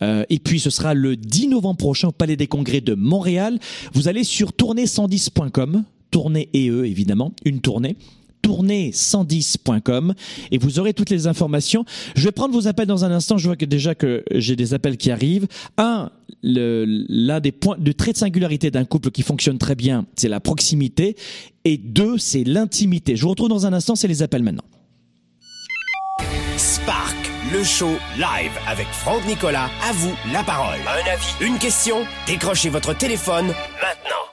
[0.02, 3.60] Euh, et puis ce sera le 10 novembre prochain au Palais des Congrès de Montréal.
[3.94, 7.96] Vous allez sur tournée110.com, tournée et eux évidemment, une tournée
[8.44, 10.14] tournée110.com
[10.52, 11.86] et vous aurez toutes les informations.
[12.16, 13.38] Je vais prendre vos appels dans un instant.
[13.38, 15.48] Je vois que déjà que j'ai des appels qui arrivent.
[15.78, 16.12] Un,
[16.44, 20.40] l'un des points de trait de singularité d'un couple qui fonctionne très bien, c'est la
[20.40, 21.16] proximité.
[21.66, 23.16] Et deux, c'est l'intimité.
[23.16, 23.96] Je vous retrouve dans un instant.
[23.96, 24.64] C'est les appels maintenant.
[26.58, 27.16] Spark,
[27.52, 29.70] le show live avec Franck Nicolas.
[29.90, 30.80] À vous la parole.
[30.82, 31.98] Un avis, une question.
[32.28, 34.33] Décrochez votre téléphone maintenant.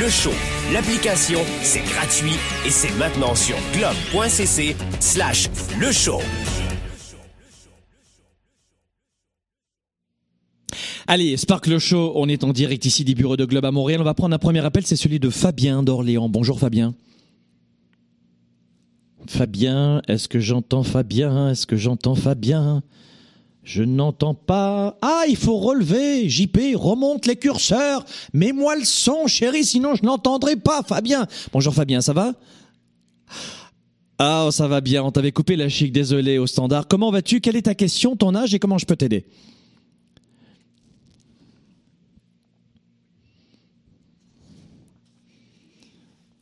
[0.00, 0.30] Le Show,
[0.72, 2.32] l'application, c'est gratuit
[2.64, 6.18] et c'est maintenant sur globe.cc slash le show.
[11.06, 14.00] Allez, Spark le Show, on est en direct ici des bureaux de Globe à Montréal.
[14.00, 16.30] On va prendre un premier appel, c'est celui de Fabien d'Orléans.
[16.30, 16.94] Bonjour Fabien.
[19.26, 21.50] Fabien, est-ce que j'entends Fabien?
[21.50, 22.82] Est-ce que j'entends Fabien?
[23.64, 24.98] Je n'entends pas.
[25.02, 26.28] Ah, il faut relever.
[26.28, 28.04] JP, remonte les curseurs.
[28.32, 30.82] Mets-moi le son, chérie, sinon je n'entendrai pas.
[30.82, 31.26] Fabien.
[31.52, 32.34] Bonjour Fabien, ça va?
[34.18, 35.04] Ah, ça va bien.
[35.04, 36.88] On t'avait coupé la chic, désolé, au standard.
[36.88, 37.40] Comment vas-tu?
[37.40, 39.26] Quelle est ta question, ton âge et comment je peux t'aider?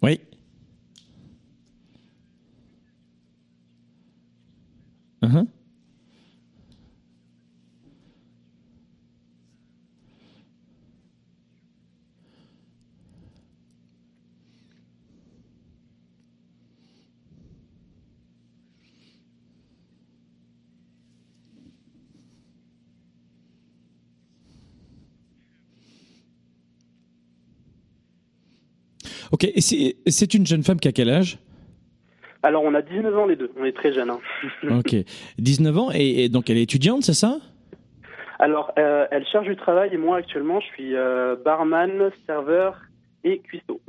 [0.03, 0.21] Oui.
[5.23, 5.47] Uh-huh.
[29.33, 29.61] Ok, et
[30.11, 31.39] c'est une jeune femme qui a quel âge?
[32.43, 34.11] Alors, on a 19 ans les deux, on est très jeunes.
[34.11, 34.21] hein.
[34.79, 34.97] Ok,
[35.39, 37.39] 19 ans et, et donc elle est étudiante, c'est ça?
[38.39, 42.81] Alors, euh, elle cherche du travail et moi, actuellement, je suis euh, barman, serveur
[43.23, 43.81] et cuistot.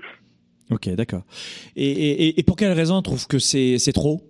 [0.70, 1.24] Ok, d'accord.
[1.76, 4.22] Et, et, et pour quelle raison elle trouve que c'est c'est trop?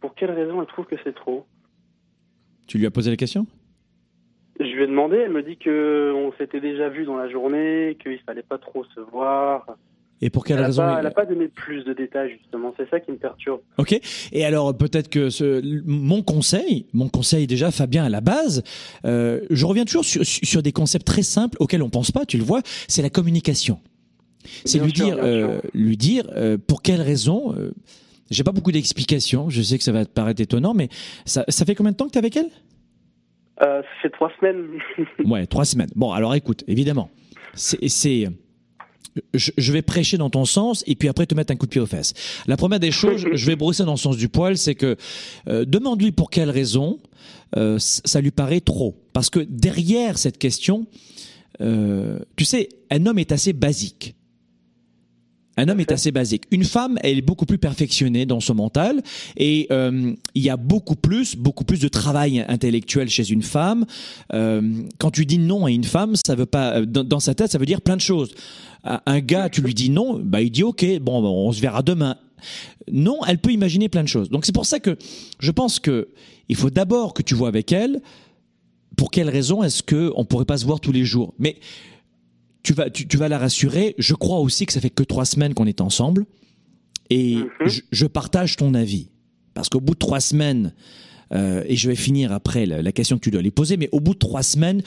[0.00, 1.46] Pour quelle raison elle trouve que c'est trop?
[2.66, 3.46] Tu lui as posé la question?
[4.60, 7.96] Je lui ai demandé, elle me dit que on s'était déjà vu dans la journée,
[8.02, 9.66] qu'il fallait pas trop se voir.
[10.22, 12.32] Et pour quelle Elle n'a raison pas, il- elle a pas donné plus de détails,
[12.38, 12.74] justement.
[12.76, 13.60] C'est ça qui me perturbe.
[13.78, 13.98] Ok.
[14.32, 18.62] Et alors peut-être que ce, mon conseil, mon conseil déjà, Fabien, à la base,
[19.06, 22.26] euh, je reviens toujours sur, sur des concepts très simples auxquels on pense pas.
[22.26, 23.80] Tu le vois, c'est la communication.
[24.66, 27.54] C'est Bien lui, sûr, dire, bien euh, lui dire, euh, pour quelle raison.
[27.58, 27.70] Euh,
[28.30, 29.48] J'ai pas beaucoup d'explications.
[29.48, 30.88] Je sais que ça va te paraître étonnant, mais
[31.24, 32.50] ça, ça fait combien de temps que tu es avec elle?
[33.62, 34.66] Euh, fait trois semaines.
[35.24, 35.90] Ouais, trois semaines.
[35.94, 37.10] Bon, alors écoute, évidemment,
[37.54, 38.28] c'est,
[39.34, 41.80] je, vais prêcher dans ton sens et puis après te mettre un coup de pied
[41.80, 42.14] aux fesses.
[42.46, 44.96] La première des choses, je vais brosser dans le sens du poil, c'est que
[45.48, 46.98] euh, demande-lui pour quelle raison
[47.56, 48.96] euh, ça lui paraît trop.
[49.12, 50.86] Parce que derrière cette question,
[51.58, 54.14] tu sais, un homme est assez basique.
[55.60, 56.44] Un homme est assez basique.
[56.50, 59.02] Une femme, elle est beaucoup plus perfectionnée dans son mental
[59.36, 63.84] et euh, il y a beaucoup plus, beaucoup plus de travail intellectuel chez une femme.
[64.32, 64.62] Euh,
[64.96, 67.52] quand tu dis non à une femme, ça veut pas euh, dans, dans sa tête,
[67.52, 68.34] ça veut dire plein de choses.
[68.84, 72.16] Un gars, tu lui dis non, bah il dit ok, bon, on se verra demain.
[72.90, 74.30] Non, elle peut imaginer plein de choses.
[74.30, 74.96] Donc c'est pour ça que
[75.40, 76.08] je pense que
[76.48, 78.00] il faut d'abord que tu vois avec elle
[78.96, 81.34] pour quelle raison est-ce que on pourrait pas se voir tous les jours?
[81.38, 81.56] Mais
[82.62, 83.94] tu vas, tu, tu vas la rassurer.
[83.98, 86.26] Je crois aussi que ça fait que trois semaines qu'on est ensemble.
[87.10, 87.48] Et Mhm.
[87.66, 89.10] je, je partage ton avis.
[89.54, 90.72] Parce qu'au bout de trois semaines,
[91.32, 93.88] euh, et je vais finir après la, la question que tu dois lui poser, mais
[93.92, 94.82] au bout de trois semaines,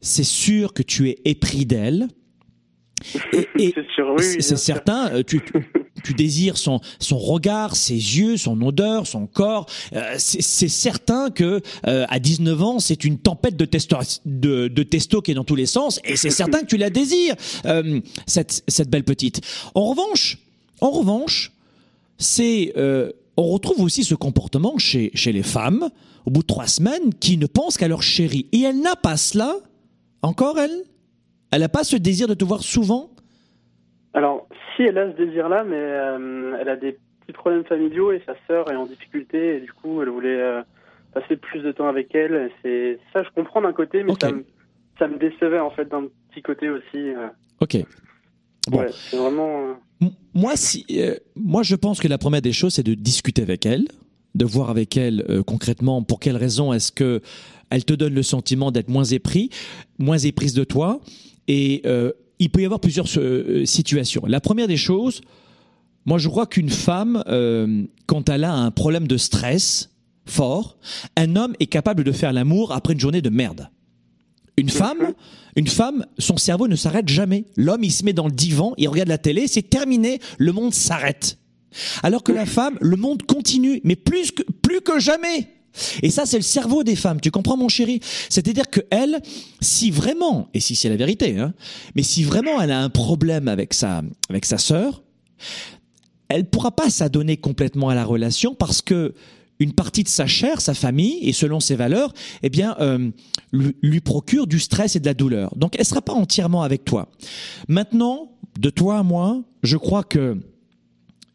[0.00, 2.08] c'est sûr que tu es épris d'elle.
[3.32, 3.74] Et, et
[4.40, 4.58] c'est oui.
[4.58, 5.40] certain, tu,
[6.04, 9.66] tu, désires son, son regard, ses yeux, son odeur, son corps.
[9.94, 14.68] Euh, c'est c'est certain que euh, à 19 ans, c'est une tempête de, testo, de,
[14.68, 17.34] de testo qui est dans tous les sens, et c'est certain que tu la désires,
[17.66, 19.40] euh, cette, cette belle petite.
[19.74, 20.38] En revanche,
[20.80, 21.52] en revanche,
[22.18, 25.90] c'est euh, on retrouve aussi ce comportement chez, chez les femmes,
[26.24, 28.46] au bout de trois semaines, qui ne pensent qu'à leur chéri.
[28.52, 29.56] Et elle n'a pas cela,
[30.22, 30.84] encore elle?
[31.50, 33.10] Elle n'a pas ce désir de te voir souvent?
[34.14, 38.22] Alors, si elle a ce désir-là, mais euh, elle a des petits problèmes familiaux et
[38.24, 40.62] sa sœur est en difficulté et du coup, elle voulait euh,
[41.12, 42.50] passer plus de temps avec elle.
[42.62, 44.44] C'est ça, je comprends d'un côté, mais ça, me,
[44.98, 46.96] ça me décevait en fait d'un petit côté aussi.
[46.96, 47.28] euh.
[47.60, 47.76] Ok.
[48.68, 48.78] Bon.
[48.78, 49.76] Ouais, c'est vraiment.
[50.32, 50.86] Moi, si,
[51.36, 53.84] moi, je pense que la première des choses, c'est de discuter avec elle,
[54.34, 57.20] de voir avec elle concrètement pour quelles raisons est-ce que
[57.70, 59.50] elle te donne le sentiment d'être moins épris,
[59.98, 61.00] moins éprise de toi.
[61.48, 64.22] Et euh, il peut y avoir plusieurs euh, situations.
[64.26, 65.20] La première des choses,
[66.06, 69.90] moi, je crois qu'une femme, euh, quand elle a un problème de stress
[70.26, 70.76] fort,
[71.16, 73.70] un homme est capable de faire l'amour après une journée de merde.
[74.56, 75.14] Une femme,
[75.56, 77.46] une femme, son cerveau ne s'arrête jamais.
[77.56, 80.74] L'homme, il se met dans le divan, il regarde la télé, c'est terminé, le monde
[80.74, 81.38] s'arrête.
[82.02, 85.48] Alors que la femme, le monde continue, mais plus que, plus que jamais.
[86.02, 87.20] Et ça, c'est le cerveau des femmes.
[87.20, 88.00] Tu comprends, mon chéri?
[88.28, 89.20] C'est-à-dire que elle,
[89.60, 91.54] si vraiment, et si c'est la vérité, hein,
[91.94, 95.02] mais si vraiment elle a un problème avec sa, avec sa sœur,
[96.28, 99.14] elle pourra pas s'adonner complètement à la relation parce que
[99.60, 103.10] une partie de sa chair, sa famille, et selon ses valeurs, eh bien, euh,
[103.52, 105.54] lui, procure du stress et de la douleur.
[105.56, 107.08] Donc, elle sera pas entièrement avec toi.
[107.68, 110.38] Maintenant, de toi à moi, je crois que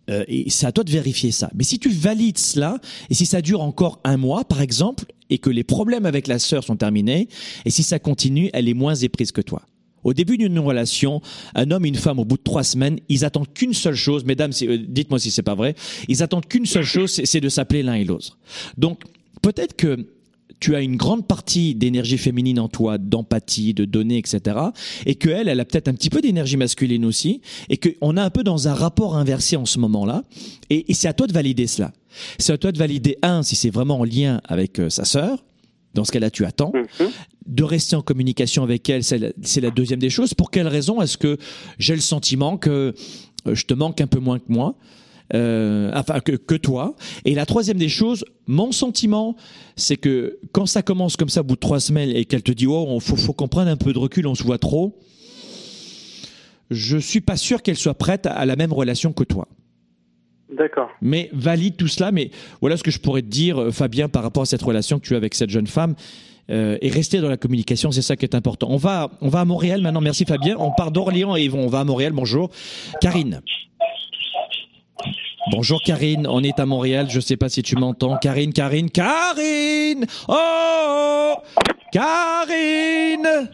[0.10, 1.50] euh, et c'est à toi de vérifier ça.
[1.56, 5.38] Mais si tu valides cela, et si ça dure encore un mois, par exemple, et
[5.38, 7.28] que les problèmes avec la sœur sont terminés,
[7.66, 9.62] et si ça continue, elle est moins éprise que toi.
[10.04, 11.22] Au début d'une relation,
[11.56, 14.24] un homme et une femme, au bout de trois semaines, ils attendent qu'une seule chose.
[14.24, 15.76] Mesdames, euh, dites-moi si c'est pas vrai.
[16.08, 18.38] Ils attendent qu'une seule chose, c'est de s'appeler l'un et l'autre.
[18.78, 19.04] Donc,
[19.42, 20.08] peut-être que
[20.60, 24.58] tu as une grande partie d'énergie féminine en toi, d'empathie, de données, etc.
[25.06, 28.24] Et que elle, elle a peut-être un petit peu d'énergie masculine aussi, et qu'on a
[28.24, 30.24] un peu dans un rapport inversé en ce moment-là.
[30.70, 31.92] Et, c'est à toi de valider cela.
[32.38, 35.44] C'est à toi de valider un si c'est vraiment en lien avec euh, sa sœur.
[35.94, 36.72] Dans ce cas-là, tu attends.
[36.74, 37.10] Mhm
[37.50, 40.34] de rester en communication avec elle, c'est la, deuxième des choses.
[40.34, 41.38] Pour quelle raison est-ce que
[41.80, 42.94] j'ai le sentiment que
[43.48, 44.76] euh, je te manque un peu moins que moi?
[45.34, 46.96] Euh, enfin que, que, toi.
[47.26, 49.36] Et la troisième des choses, mon sentiment,
[49.76, 52.52] c'est que quand ça commence comme ça au bout de trois semaines et qu'elle te
[52.52, 55.00] dit oh, il faut, faut qu'on prenne un peu de recul, on se voit trop,
[56.72, 59.48] je suis pas sûr qu'elle soit prête à la même relation que toi.
[60.52, 60.90] D'accord.
[61.02, 62.12] Mais valide tout cela.
[62.12, 65.00] Mais voilà ce que je pourrais te dire, euh, Fabien, par rapport à cette relation
[65.00, 65.96] que tu as avec cette jeune femme.
[66.50, 68.68] Euh, et rester dans la communication, c'est ça qui est important.
[68.72, 70.02] On va, on va à Montréal maintenant.
[70.02, 70.56] Merci Fabien.
[70.58, 72.12] On part d'Orléans et on va à Montréal.
[72.14, 72.50] Bonjour,
[73.02, 73.42] Karine.
[75.52, 78.18] Bonjour Karine, on est à Montréal, je sais pas si tu m'entends.
[78.18, 81.34] Karine, Karine, Karine Oh
[81.92, 83.50] Karine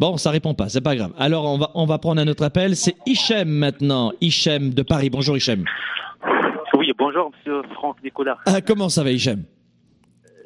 [0.00, 1.12] Bon, ça répond pas, c'est pas grave.
[1.18, 5.08] Alors on va on va prendre un autre appel, c'est Hichem maintenant, Hichem de Paris.
[5.10, 5.64] Bonjour Hichem.
[6.74, 8.38] Oui, bonjour monsieur Franck Nicolas.
[8.46, 9.44] Ah, comment ça va Hichem?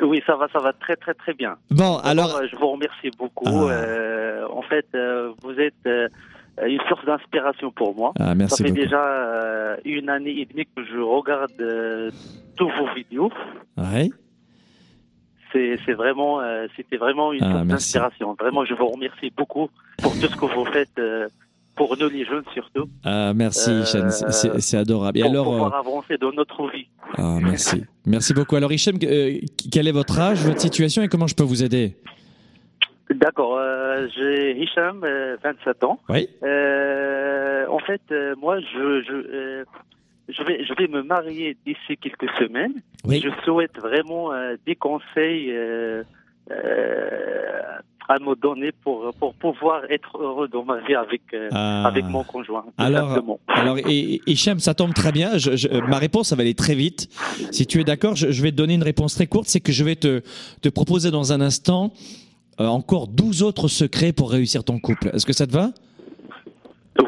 [0.02, 1.56] Oui, ça va, ça va très très très bien.
[1.70, 3.44] Bon, alors, je vous remercie beaucoup.
[3.46, 3.72] Ah.
[3.72, 6.08] Euh, en fait, euh, vous êtes euh,
[6.66, 8.12] une source d'inspiration pour moi.
[8.18, 11.52] Ah, merci ça fait déjà une année et demie que je regarde
[12.56, 13.30] tous vos vidéos.
[13.76, 14.10] Ouais.
[15.52, 16.40] C'est vraiment,
[16.76, 18.34] c'était vraiment une ah, source d'inspiration.
[18.34, 19.68] Vraiment, je vous remercie beaucoup
[20.02, 21.00] pour tout ce que vous faites
[21.74, 22.88] pour nous les jeunes surtout.
[23.04, 25.18] Ah, merci, Hichem, c'est adorable.
[25.18, 26.86] Et pour alors, pouvoir avancer dans notre vie.
[27.16, 27.82] Ah, merci.
[28.06, 28.56] Merci beaucoup.
[28.56, 29.38] Alors, Hichem, euh,
[29.70, 31.96] quel est votre âge, votre situation et comment je peux vous aider?
[33.14, 33.58] D'accord.
[33.58, 35.06] Euh, j'ai Hicham,
[35.42, 36.00] 27 ans.
[36.08, 36.28] Oui.
[36.42, 38.02] Euh, en fait,
[38.40, 39.64] moi, je, je,
[40.28, 42.74] je, vais, je vais me marier d'ici quelques semaines.
[43.04, 43.22] Oui.
[43.22, 44.30] Je souhaite vraiment
[44.66, 45.52] des conseils
[48.08, 51.86] à me donner pour, pour pouvoir être heureux dans ma vie avec, euh, ah.
[51.86, 52.64] avec mon conjoint.
[52.78, 55.38] Alors, alors et, Hichem, ça tombe très bien.
[55.38, 57.08] Je, ma réponse, ça va aller très vite.
[57.50, 59.48] Si tu es d'accord, je, vais te donner une réponse très courte.
[59.48, 60.22] C'est que je vais te,
[60.60, 61.92] te proposer dans un instant
[62.60, 65.10] euh, encore 12 autres secrets pour réussir ton couple.
[65.12, 65.72] Est-ce que ça te va?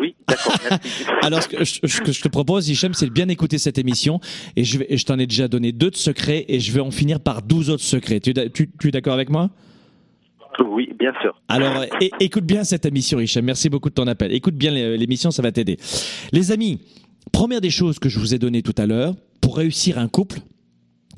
[0.01, 0.57] Oui, d'accord.
[1.23, 4.21] Alors, ce que, je, te propose, Hichem, c'est de bien écouter cette émission.
[4.57, 7.21] Et je, je t'en ai déjà donné deux de secrets et je vais en finir
[7.21, 8.21] par 12 autres secrets.
[8.21, 9.51] Tu, tu, tu es d'accord avec moi?
[10.67, 11.35] Oui, bien sûr.
[11.49, 11.85] Alors,
[12.21, 13.43] écoute bien cette émission, Richard.
[13.43, 14.33] Merci beaucoup de ton appel.
[14.33, 15.79] Écoute bien l'émission, ça va t'aider.
[16.33, 16.81] Les amis,
[17.33, 20.39] première des choses que je vous ai données tout à l'heure, pour réussir un couple,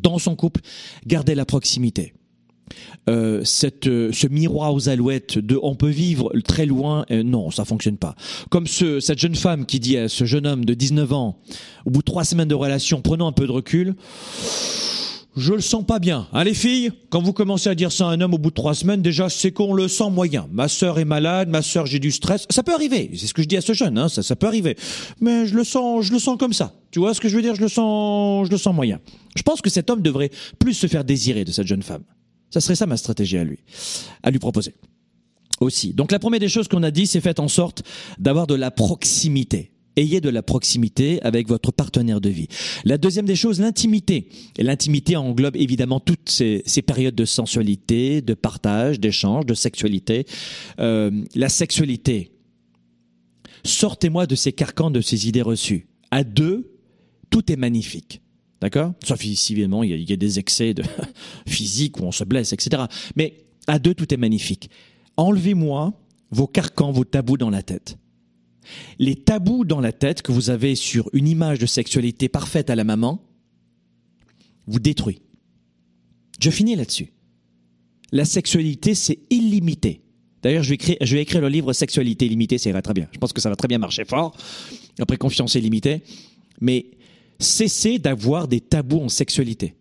[0.00, 0.60] dans son couple,
[1.06, 2.14] gardez la proximité.
[3.08, 7.50] Euh, cette, euh, ce miroir aux alouettes de on peut vivre très loin, euh, non,
[7.50, 8.16] ça fonctionne pas.
[8.50, 11.38] Comme ce, cette jeune femme qui dit à ce jeune homme de 19 ans,
[11.84, 13.94] au bout de trois semaines de relation, prenons un peu de recul,
[15.36, 16.26] je le sens pas bien.
[16.32, 18.54] Hein, les filles, quand vous commencez à dire ça à un homme au bout de
[18.54, 20.48] trois semaines, déjà, c'est qu'on le sent moyen.
[20.50, 22.46] Ma sœur est malade, ma sœur j'ai du stress.
[22.50, 23.10] Ça peut arriver.
[23.14, 24.76] C'est ce que je dis à ce jeune, hein, ça, ça peut arriver.
[25.20, 26.72] Mais je le sens, je le sens comme ça.
[26.90, 27.54] Tu vois ce que je veux dire?
[27.54, 28.98] Je le sens, je le sens moyen.
[29.36, 32.02] Je pense que cet homme devrait plus se faire désirer de cette jeune femme.
[32.50, 33.58] Ça serait ça ma stratégie à lui,
[34.22, 34.74] à lui proposer.
[35.60, 35.94] Aussi.
[35.94, 37.82] Donc la première des choses qu'on a dit, c'est faites en sorte
[38.18, 42.48] d'avoir de la proximité ayez de la proximité avec votre partenaire de vie.
[42.84, 44.28] La deuxième des choses, l'intimité.
[44.58, 50.26] L'intimité englobe évidemment toutes ces, périodes de sensualité, de partage, d'échange, de sexualité.
[50.78, 52.32] Euh, la sexualité.
[53.64, 55.88] Sortez-moi de ces carcans, de ces idées reçues.
[56.10, 56.72] À deux,
[57.30, 58.20] tout est magnifique.
[58.60, 58.94] D'accord?
[59.04, 60.82] Sauf ici, évidemment, il y, a, il y a des excès de
[61.46, 62.84] physique où on se blesse, etc.
[63.14, 64.70] Mais à deux, tout est magnifique.
[65.16, 65.92] Enlevez-moi
[66.30, 67.98] vos carcans, vos tabous dans la tête
[68.98, 72.74] les tabous dans la tête que vous avez sur une image de sexualité parfaite à
[72.74, 73.22] la maman
[74.66, 75.22] vous détruit.
[76.40, 77.12] Je finis là-dessus.
[78.12, 80.02] La sexualité, c'est illimité.
[80.42, 83.08] D'ailleurs, je vais écrire, je vais écrire le livre Sexualité illimitée, ça ira très bien.
[83.12, 84.36] Je pense que ça va très bien marcher fort.
[84.98, 86.02] Après, confiance illimitée.
[86.60, 86.86] Mais
[87.38, 89.74] cessez d'avoir des tabous en sexualité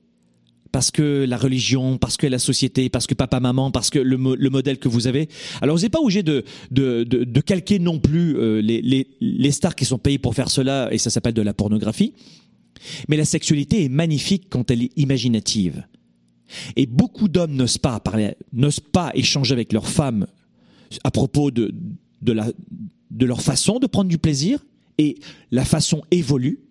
[0.76, 4.18] parce que la religion, parce que la société, parce que papa, maman, parce que le,
[4.18, 5.30] modèle que vous avez.
[5.62, 9.86] Alors, vous n'êtes pas obligé de, de, calquer non plus euh, les, les, stars qui
[9.86, 12.14] sont payées pour faire cela, et ça s'appelle de la pornographie.
[13.08, 15.86] Mais la sexualité est magnifique quand elle est imaginative.
[16.76, 20.28] Et beaucoup d'hommes n'osent pas parler, n'osent pas échanger avec leurs femmes
[21.06, 21.74] à propos de,
[22.22, 22.52] de, la,
[23.12, 24.60] de leur façon de prendre du plaisir,
[24.98, 25.20] et
[25.52, 26.65] la façon évolue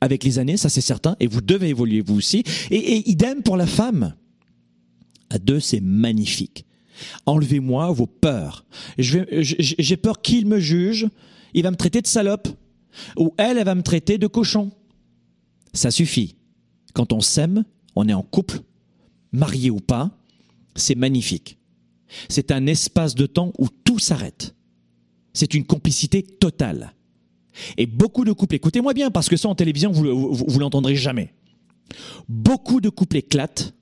[0.00, 2.44] avec les années, ça c'est certain, et vous devez évoluer vous aussi.
[2.70, 4.14] Et, idem pour la femme.
[5.30, 6.64] À deux, c'est magnifique.
[7.26, 8.64] Enlevez-moi vos peurs.
[8.98, 11.08] J'ai peur qu'il me juge,
[11.54, 12.48] il va me traiter de salope,
[13.16, 14.70] ou elle, elle va me traiter de cochon.
[15.72, 16.36] Ça suffit.
[16.94, 18.60] Quand on s'aime, on est en couple,
[19.32, 20.10] marié ou pas,
[20.74, 21.58] c'est magnifique.
[22.28, 24.54] C'est un espace de temps où tout s'arrête.
[25.32, 26.94] C'est une complicité totale.
[27.76, 31.32] Et beaucoup de couples, écoutez-moi bien, parce que ça en télévision, vous, vous, l'entendrez jamais.
[32.28, 33.74] Beaucoup de couples éclatent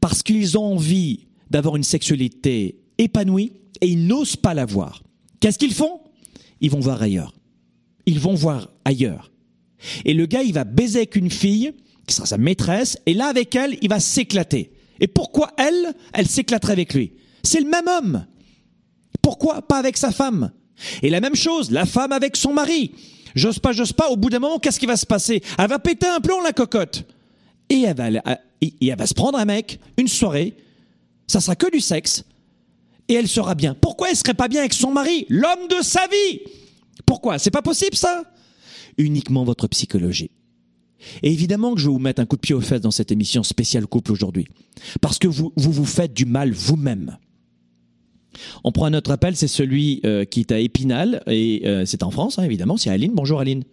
[0.00, 5.02] parce qu'ils ont envie d'avoir une sexualité épanouie et ils n'osent pas l'avoir.
[5.40, 6.00] Qu'est-ce qu'ils font?
[6.60, 7.34] Ils vont voir ailleurs.
[8.06, 9.32] Ils vont voir ailleurs.
[10.04, 11.72] Et le gars, il va baiser avec une fille
[12.06, 14.72] qui sera sa maîtresse, et là, avec elle, il va s'éclater.
[15.00, 17.12] Et pourquoi elle, elle s'éclaterait avec lui?
[17.42, 18.26] C'est le même homme.
[19.22, 20.50] Pourquoi pas avec sa femme?
[21.02, 22.92] Et la même chose, la femme avec son mari.
[23.34, 25.42] J'ose pas, j'ose pas, au bout d'un moment, qu'est-ce qui va se passer?
[25.58, 27.04] Elle va péter un plomb, la cocotte.
[27.68, 30.56] Et elle, va, va se prendre un mec, une soirée,
[31.26, 32.24] ça sera que du sexe,
[33.08, 33.74] et elle sera bien.
[33.74, 36.40] Pourquoi elle serait pas bien avec son mari, l'homme de sa vie
[37.06, 37.38] Pourquoi?
[37.38, 38.24] C'est pas possible ça?
[38.98, 40.30] Uniquement votre psychologie.
[41.22, 43.12] Et évidemment que je vais vous mettre un coup de pied aux fesses dans cette
[43.12, 44.46] émission spéciale couple aujourd'hui.
[45.00, 47.16] Parce que vous vous faites du mal vous-même.
[48.64, 52.02] On prend un autre appel, c'est celui euh, qui est à Épinal, et euh, c'est
[52.02, 53.12] en France, hein, évidemment, c'est Aline.
[53.14, 53.64] Bonjour Aline.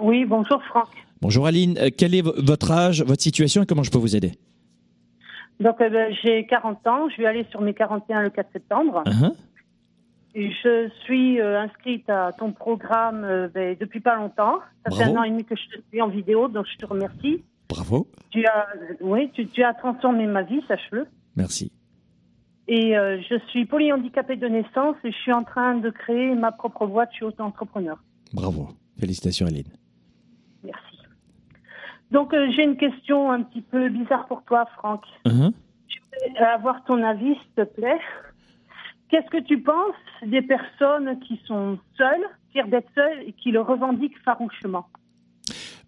[0.00, 0.88] Oui, bonjour Franck.
[1.20, 4.32] Bonjour Aline, euh, quel est votre âge, votre situation et comment je peux vous aider?
[5.60, 9.04] Donc ben, j'ai 40 ans, je vais aller sur mes 41 le 4 septembre.
[9.06, 9.32] Uh-huh.
[10.34, 14.58] je suis inscrite à ton programme ben, depuis pas longtemps.
[14.84, 16.86] Ça fait un an et demi que je te suis en vidéo, donc je te
[16.86, 17.44] remercie.
[17.68, 18.08] Bravo.
[18.30, 18.66] Tu as,
[19.00, 21.06] oui, tu as transformé ma vie, sache-le.
[21.36, 21.70] Merci.
[22.68, 26.52] Et euh, je suis polyhandicapée de naissance et je suis en train de créer ma
[26.52, 27.10] propre boîte.
[27.12, 27.98] Je suis auto-entrepreneur.
[28.32, 28.68] Bravo.
[28.98, 29.72] Félicitations, Aline.
[30.62, 30.98] Merci.
[32.10, 35.04] Donc, euh, j'ai une question un petit peu bizarre pour toi, Franck.
[35.26, 35.52] Uh-huh.
[35.88, 35.98] Je
[36.28, 37.98] voulais avoir ton avis, s'il te plaît.
[39.08, 39.94] Qu'est-ce que tu penses
[40.24, 44.86] des personnes qui sont seules, fières d'être seules et qui le revendiquent farouchement?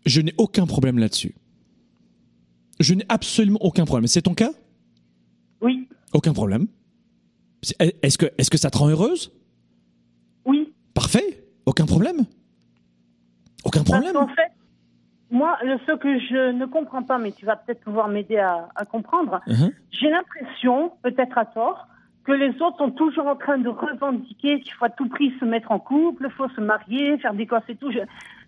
[0.05, 1.35] Je n'ai aucun problème là-dessus.
[2.81, 4.07] Je n'ai absolument aucun problème.
[4.09, 4.51] C'est ton cas?
[5.61, 5.89] Oui.
[6.15, 6.67] Aucun problème.
[7.81, 9.33] Est-ce que, est que ça te rend heureuse?
[10.47, 10.73] Oui.
[10.95, 11.45] Parfait.
[11.67, 12.25] Aucun problème.
[13.65, 14.17] Aucun problème.
[14.17, 14.53] en fait,
[15.31, 19.41] moi, ce que je ne comprends pas, mais tu vas peut-être pouvoir m'aider à, comprendre,
[19.47, 19.73] uh-huh.
[19.91, 21.89] j'ai l'impression, peut-être à tort,
[22.25, 25.45] que les autres sont toujours en train de revendiquer qu'il faut à tout prix se
[25.45, 27.91] mettre en couple, il faut se marier, faire des gosses et tout.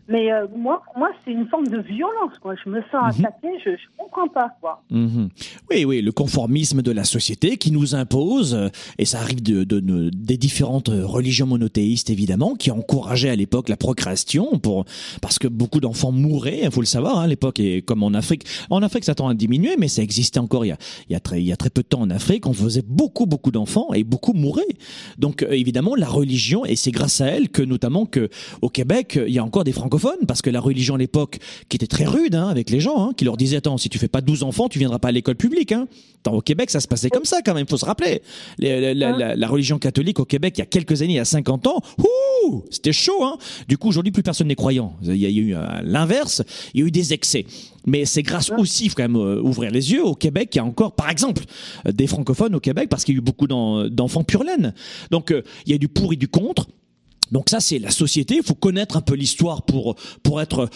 [0.09, 2.39] Mais euh, moi, pour moi, c'est une forme de violence.
[2.41, 2.55] Quoi.
[2.65, 3.25] Je me sens mhm.
[3.25, 4.57] attaquée, je ne comprends pas.
[4.61, 4.83] Quoi.
[4.91, 5.29] Mhm.
[5.71, 9.65] Oui, oui, le conformisme de la société qui nous impose, euh, et ça arrive de,
[9.65, 14.85] de, des différentes religions monothéistes, évidemment, qui encourageaient à l'époque la procréation, pour,
[15.21, 18.15] parce que beaucoup d'enfants mouraient, il faut le savoir, hein, à l'époque, et comme en
[18.15, 18.45] Afrique.
[18.71, 21.17] En Afrique, ça tend à diminuer, mais ça existait encore il y, a, il, y
[21.17, 22.47] a très, il y a très peu de temps en Afrique.
[22.47, 24.63] On faisait beaucoup, beaucoup d'enfants, et beaucoup mouraient.
[25.19, 28.29] Donc, euh, évidemment, la religion, et c'est grâce à elle que, notamment, que
[28.63, 29.96] au Québec, il y a encore des francophones
[30.27, 33.13] parce que la religion à l'époque, qui était très rude hein, avec les gens, hein,
[33.17, 35.37] qui leur disait attends, si tu fais pas 12 enfants, tu viendras pas à l'école
[35.37, 35.73] publique.
[35.73, 35.87] Hein.
[36.27, 38.23] au Québec, ça se passait comme ça quand même, il faut se rappeler.
[38.59, 41.81] la, religion catholique au Québec, il y a quelques années, il y a 50 ans,
[42.71, 43.25] c'était chaud.
[43.25, 43.39] Hein.
[43.69, 44.97] Du coup, aujourd'hui, plus personne n'est croyant.
[45.03, 46.43] Il y a eu euh, l'inverse,
[46.75, 47.47] il y a eu des excès.
[47.87, 50.59] Mais c'est grâce aussi, il faut quand même euh, ouvrir les yeux, au Québec, il
[50.59, 51.45] y a encore, par exemple,
[51.87, 54.75] euh, des francophones au Québec, parce qu'il y a eu beaucoup d'enfants pur laine.
[55.11, 55.33] Donc,
[55.67, 56.69] il y a du pour et du contre.
[57.33, 60.69] Donc ça c'est la société, il faut connaître un peu l'histoire pour pour être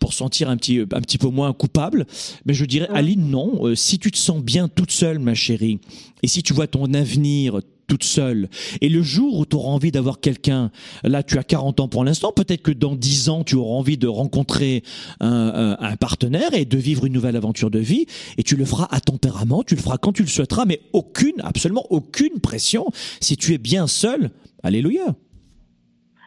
[0.00, 2.06] pour sentir un petit un petit peu moins coupable.
[2.44, 5.80] Mais je dirais Aline non, euh, si tu te sens bien toute seule ma chérie
[6.22, 8.48] et si tu vois ton avenir toute seule.
[8.80, 10.70] Et le jour où tu auras envie d'avoir quelqu'un,
[11.04, 13.96] là tu as 40 ans pour l'instant, peut-être que dans 10 ans tu auras envie
[13.96, 14.82] de rencontrer
[15.20, 18.06] un, un, partenaire et de vivre une nouvelle aventure de vie,
[18.38, 21.40] et tu le feras à tempérament, tu le feras quand tu le souhaiteras, mais aucune,
[21.40, 22.86] absolument aucune pression.
[23.20, 24.30] Si tu es bien seul,
[24.62, 25.14] alléluia.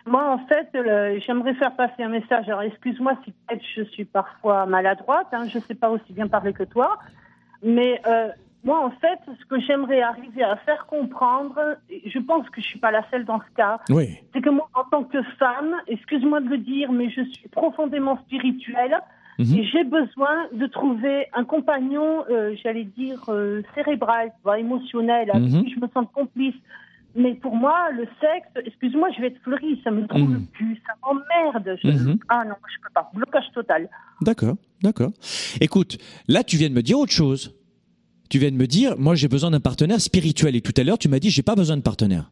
[0.10, 0.68] Moi, en fait,
[1.26, 2.49] j'aimerais faire passer un message.
[2.49, 6.28] Alors, excuse-moi si peut-être je suis parfois maladroite, hein, je ne sais pas aussi bien
[6.28, 6.97] parler que toi,
[7.62, 8.30] mais euh,
[8.64, 12.80] moi, en fait, ce que j'aimerais arriver à faire comprendre, je pense que je suis
[12.80, 14.18] pas la seule dans ce cas, oui.
[14.34, 18.18] c'est que moi, en tant que femme, excuse-moi de le dire, mais je suis profondément
[18.26, 18.97] spirituelle.
[19.38, 19.57] Mhm.
[19.57, 25.64] Et j'ai besoin de trouver un compagnon, euh, j'allais dire, euh, cérébral, émotionnel, avec mhm.
[25.64, 26.55] qui je me sens complice.
[27.16, 30.80] Mais pour moi, le sexe, excuse-moi, je vais être fleurie, ça me trouve le cul,
[30.86, 31.78] ça m'emmerde.
[32.30, 33.10] Ah non, je peux pas.
[33.14, 33.89] Blocage total.
[34.22, 35.12] D'accord, d'accord.
[35.60, 35.97] Écoute,
[36.28, 37.55] là, tu viens de me dire autre chose
[38.30, 40.55] tu viens de me dire, moi j'ai besoin d'un partenaire spirituel.
[40.55, 42.32] Et tout à l'heure, tu m'as dit, j'ai pas besoin de partenaire.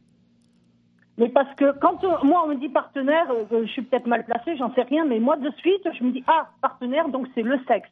[1.18, 4.24] Mais parce que quand euh, moi on me dit partenaire, euh, je suis peut-être mal
[4.24, 7.42] placé, j'en sais rien, mais moi de suite je me dis ah partenaire donc c'est
[7.42, 7.88] le sexe.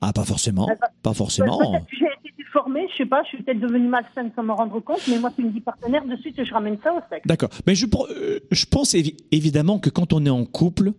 [0.00, 0.68] Ah pas forcément,
[1.02, 1.58] pas forcément.
[1.90, 2.06] J'ai
[2.52, 5.18] été déformée, je sais pas, je suis peut-être devenue malsaine sans me rendre compte, mais
[5.18, 7.26] moi tu me dis partenaire de suite je ramène ça au sexe.
[7.26, 8.94] D'accord, mais je, euh, je pense
[9.30, 10.92] évidemment que quand on est en couple,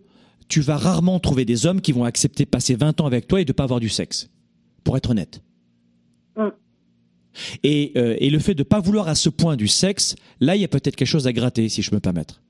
[0.48, 3.40] tu vas rarement trouver des hommes qui vont accepter de passer 20 ans avec toi
[3.40, 4.30] et de pas avoir du sexe,
[4.84, 5.42] pour être honnête.
[6.36, 6.48] Mm.
[7.64, 10.54] Et, euh, et, le fait de ne pas vouloir à ce point du sexe, là,
[10.54, 12.42] il y a peut-être quelque chose à gratter, si je me permettre.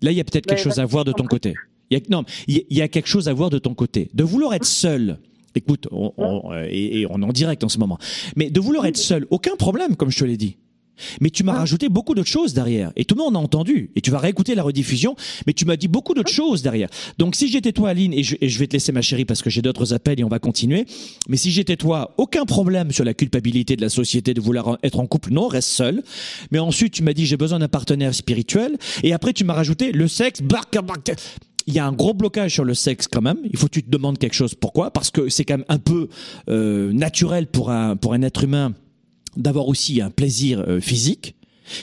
[0.00, 1.54] Là, il y a peut-être quelque chose à voir de ton côté.
[1.90, 4.10] Il y a, non, il y a quelque chose à voir de ton côté.
[4.14, 5.18] De vouloir être seul,
[5.54, 7.98] écoute, on, on, euh, et, et on est en direct en ce moment,
[8.36, 10.56] mais de vouloir être seul, aucun problème, comme je te l'ai dit.
[11.20, 12.92] Mais tu m'as rajouté beaucoup d'autres choses derrière.
[12.96, 13.90] Et tout le monde a entendu.
[13.96, 15.16] Et tu vas réécouter la rediffusion.
[15.46, 16.88] Mais tu m'as dit beaucoup d'autres choses derrière.
[17.18, 19.62] Donc si j'étais toi, Aline, et je, vais te laisser ma chérie parce que j'ai
[19.62, 20.86] d'autres appels et on va continuer.
[21.28, 25.00] Mais si j'étais toi, aucun problème sur la culpabilité de la société de vouloir être
[25.00, 25.32] en couple.
[25.32, 26.02] Non, reste seul.
[26.50, 28.76] Mais ensuite, tu m'as dit j'ai besoin d'un partenaire spirituel.
[29.02, 30.40] Et après, tu m'as rajouté le sexe.
[31.66, 33.38] Il y a un gros blocage sur le sexe quand même.
[33.44, 34.54] Il faut que tu te demandes quelque chose.
[34.54, 34.90] Pourquoi?
[34.90, 36.08] Parce que c'est quand même un peu
[36.48, 38.72] euh, naturel pour un, pour un être humain
[39.36, 41.36] d'avoir aussi un plaisir euh, physique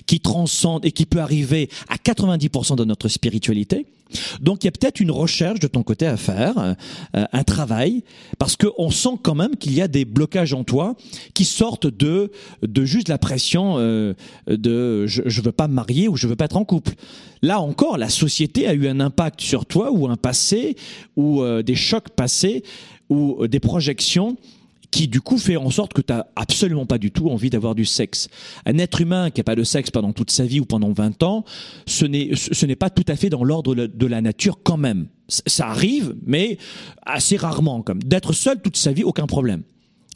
[0.06, 3.86] qui transcende et qui peut arriver à 90% de notre spiritualité.
[4.42, 8.04] Donc il y a peut-être une recherche de ton côté à faire, euh, un travail,
[8.38, 10.96] parce qu'on sent quand même qu'il y a des blocages en toi
[11.34, 12.32] qui sortent de
[12.64, 14.14] de juste la pression euh,
[14.48, 16.94] de je, je veux pas me marier ou je veux pas être en couple.
[17.42, 20.76] Là encore, la société a eu un impact sur toi ou un passé
[21.16, 22.64] ou des chocs passés
[23.10, 24.36] ou des projections
[24.92, 27.86] qui du coup fait en sorte que tu absolument pas du tout envie d'avoir du
[27.86, 28.28] sexe.
[28.66, 31.24] Un être humain qui n'a pas de sexe pendant toute sa vie ou pendant 20
[31.24, 31.46] ans,
[31.86, 35.08] ce n'est ce n'est pas tout à fait dans l'ordre de la nature quand même.
[35.28, 36.58] Ça arrive, mais
[37.06, 39.64] assez rarement comme d'être seul toute sa vie, aucun problème.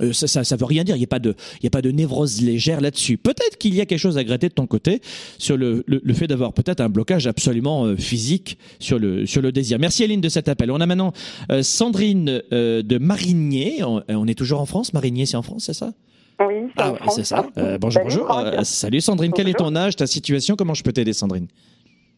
[0.03, 0.95] Euh, ça, ça, ça, veut rien dire.
[0.95, 3.17] Il n'y a pas de, il y a pas de névrose légère là-dessus.
[3.17, 5.01] Peut-être qu'il y a quelque chose à gratter de ton côté
[5.37, 9.51] sur le, le, fait d'avoir peut-être un blocage absolument euh, physique sur le, sur le
[9.51, 9.79] désir.
[9.79, 10.71] Merci Aline de cet appel.
[10.71, 11.13] On a maintenant
[11.51, 13.83] euh, Sandrine de Marigné.
[13.83, 14.93] On, est toujours en France?
[14.93, 15.91] Marigné, c'est en France, c'est ça?
[16.39, 17.45] Oui, c'est ah, c'est ça.
[17.79, 18.41] bonjour, bonjour.
[18.63, 19.31] salut Sandrine.
[19.33, 20.55] Quel est ton âge, ta situation?
[20.55, 21.47] Comment je peux t'aider, Sandrine?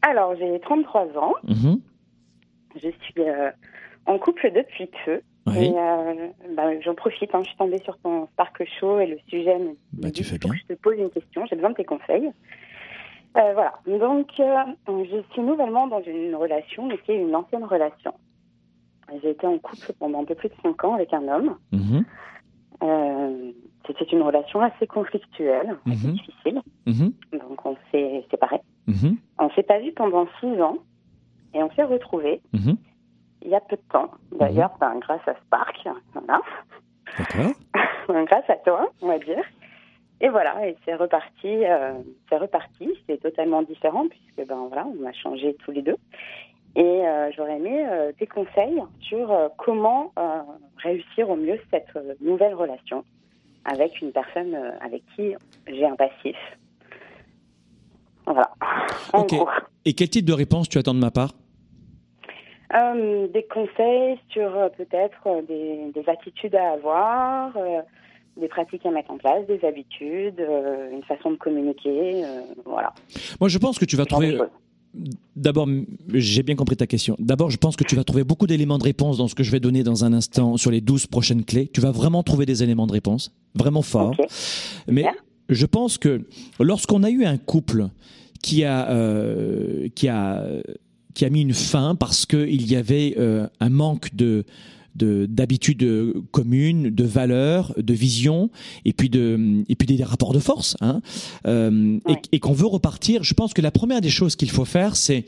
[0.02, 1.34] Alors, j'ai 33 ans.
[1.48, 1.80] Mm-hmm.
[2.76, 3.14] Je suis
[4.06, 5.20] en couple depuis peu.
[5.54, 9.18] Et euh, bah, j'en profite, hein, je suis tombée sur ton Spark Show et le
[9.28, 10.52] sujet me bah, tu fais bien.
[10.54, 12.32] je te pose une question, j'ai besoin de tes conseils.
[13.38, 17.66] Euh, voilà, donc euh, je suis nouvellement dans une relation, mais qui est une ancienne
[17.66, 18.14] relation.
[19.22, 21.58] J'ai été en couple pendant un peu plus de 5 ans avec un homme.
[21.74, 22.04] Mm-hmm.
[22.84, 23.52] Euh,
[23.86, 26.12] C'était une relation assez conflictuelle, assez mm-hmm.
[26.12, 26.62] difficile.
[26.88, 27.40] Mm-hmm.
[27.40, 28.62] Donc on s'est séparés.
[29.38, 30.78] On s'est pas vu pendant 6 ans
[31.54, 32.42] et on s'est retrouvés
[33.46, 34.12] il y a peu de temps.
[34.32, 34.78] D'ailleurs, mhm.
[34.80, 36.42] ben, grâce à Spark, voilà.
[37.18, 38.26] D'accord.
[38.26, 39.44] grâce à toi, on va dire.
[40.22, 41.94] Et voilà, et c'est reparti, euh,
[42.30, 42.90] c'est reparti.
[43.08, 45.98] C'est totalement différent puisque ben voilà, on a changé tous les deux.
[46.76, 50.14] Et euh, j'aurais aimé euh, tes conseils sur comment
[50.78, 51.90] réussir au mieux cette
[52.22, 53.04] nouvelle relation
[53.66, 55.34] avec une personne avec qui
[55.68, 56.38] j'ai un passif.
[58.26, 58.50] Voilà.
[59.14, 59.34] ok.
[59.86, 61.32] Et quel type de réponse tu attends de ma part?
[62.76, 67.58] Euh, des conseils sur euh, peut-être euh, des, des, attitudes à avoir,
[68.38, 70.46] des pratiques à mettre en place, des habitudes,
[70.92, 72.24] une façon de communiquer,
[72.66, 72.94] voilà.
[73.40, 74.38] Moi, je pense que tu vas trouver.
[75.36, 75.68] D'abord,
[76.14, 77.16] j'ai bien compris ta question.
[77.20, 79.52] D'abord, je pense que tu vas trouver beaucoup d'éléments de réponse dans ce que je
[79.52, 81.70] vais donner dans un instant sur les 12 prochaines clés.
[81.74, 84.16] Tu vas vraiment trouver des éléments de réponse, vraiment forts.
[84.88, 85.06] Mais
[85.50, 86.22] je pense que
[86.60, 87.88] lorsqu'on a eu un couple
[88.42, 90.46] qui a, euh, qui a
[91.16, 94.46] qui a mis une fin parce qu'il y avait euh, un manque de
[94.98, 98.50] d'habitudes communes, de valeurs, de vision,
[98.86, 101.02] et puis de et puis des, rapports de force, hein,
[101.48, 102.00] euh,
[102.32, 103.22] et, qu'on veut repartir.
[103.22, 105.26] Je pense que la première des choses qu'il faut faire, c'est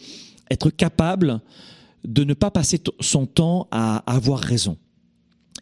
[0.50, 1.42] être capable
[2.06, 4.78] de ne pas passer son temps à, avoir raison.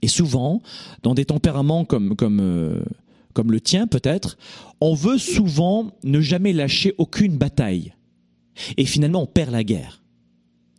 [0.04, 0.62] Et souvent,
[1.02, 2.84] dans des tempéraments comme comme euh,
[3.34, 4.38] comme le tien peut-être,
[4.82, 7.96] on veut souvent ne jamais lâcher aucune bataille.
[8.78, 10.05] Et finalement, on perd la guerre.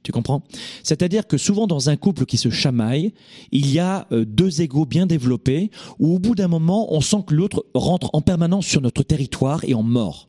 [0.07, 0.45] Tu comprends?
[0.85, 3.13] C'est-à-dire que souvent dans un couple qui se chamaille,
[3.51, 7.25] il y a euh, deux égaux bien développés où au bout d'un moment, on sent
[7.27, 10.29] que l'autre rentre en permanence sur notre territoire et en mord.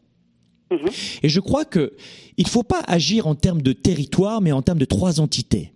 [0.71, 0.89] Mhm.
[1.21, 1.93] Et je crois que
[2.37, 5.73] il faut pas agir en termes de territoire, mais en termes de trois entités.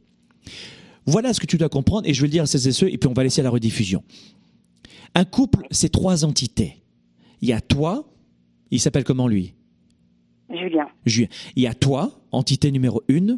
[1.05, 2.91] Voilà ce que tu dois comprendre, et je vais le dire à ces et ceux,
[2.91, 4.03] et puis on va laisser la rediffusion.
[5.13, 6.81] Un couple, c'est trois entités.
[7.43, 8.09] Il y a toi,
[8.71, 9.53] il s'appelle comment lui?
[10.49, 10.87] Julien.
[11.05, 11.27] Julien.
[11.55, 13.37] Il y a toi, entité numéro une,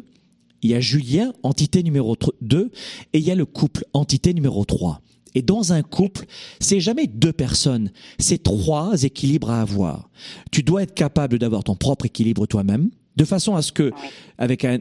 [0.64, 2.72] il y a Julien, entité numéro 2,
[3.12, 5.02] et il y a le couple, entité numéro 3.
[5.34, 6.24] Et dans un couple,
[6.58, 10.08] c'est jamais deux personnes, c'est trois équilibres à avoir.
[10.50, 13.92] Tu dois être capable d'avoir ton propre équilibre toi-même, de façon à ce que,
[14.38, 14.78] avec euh,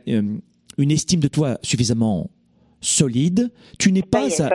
[0.77, 2.29] une estime de toi suffisamment
[2.79, 4.49] solide, tu n'es pas à,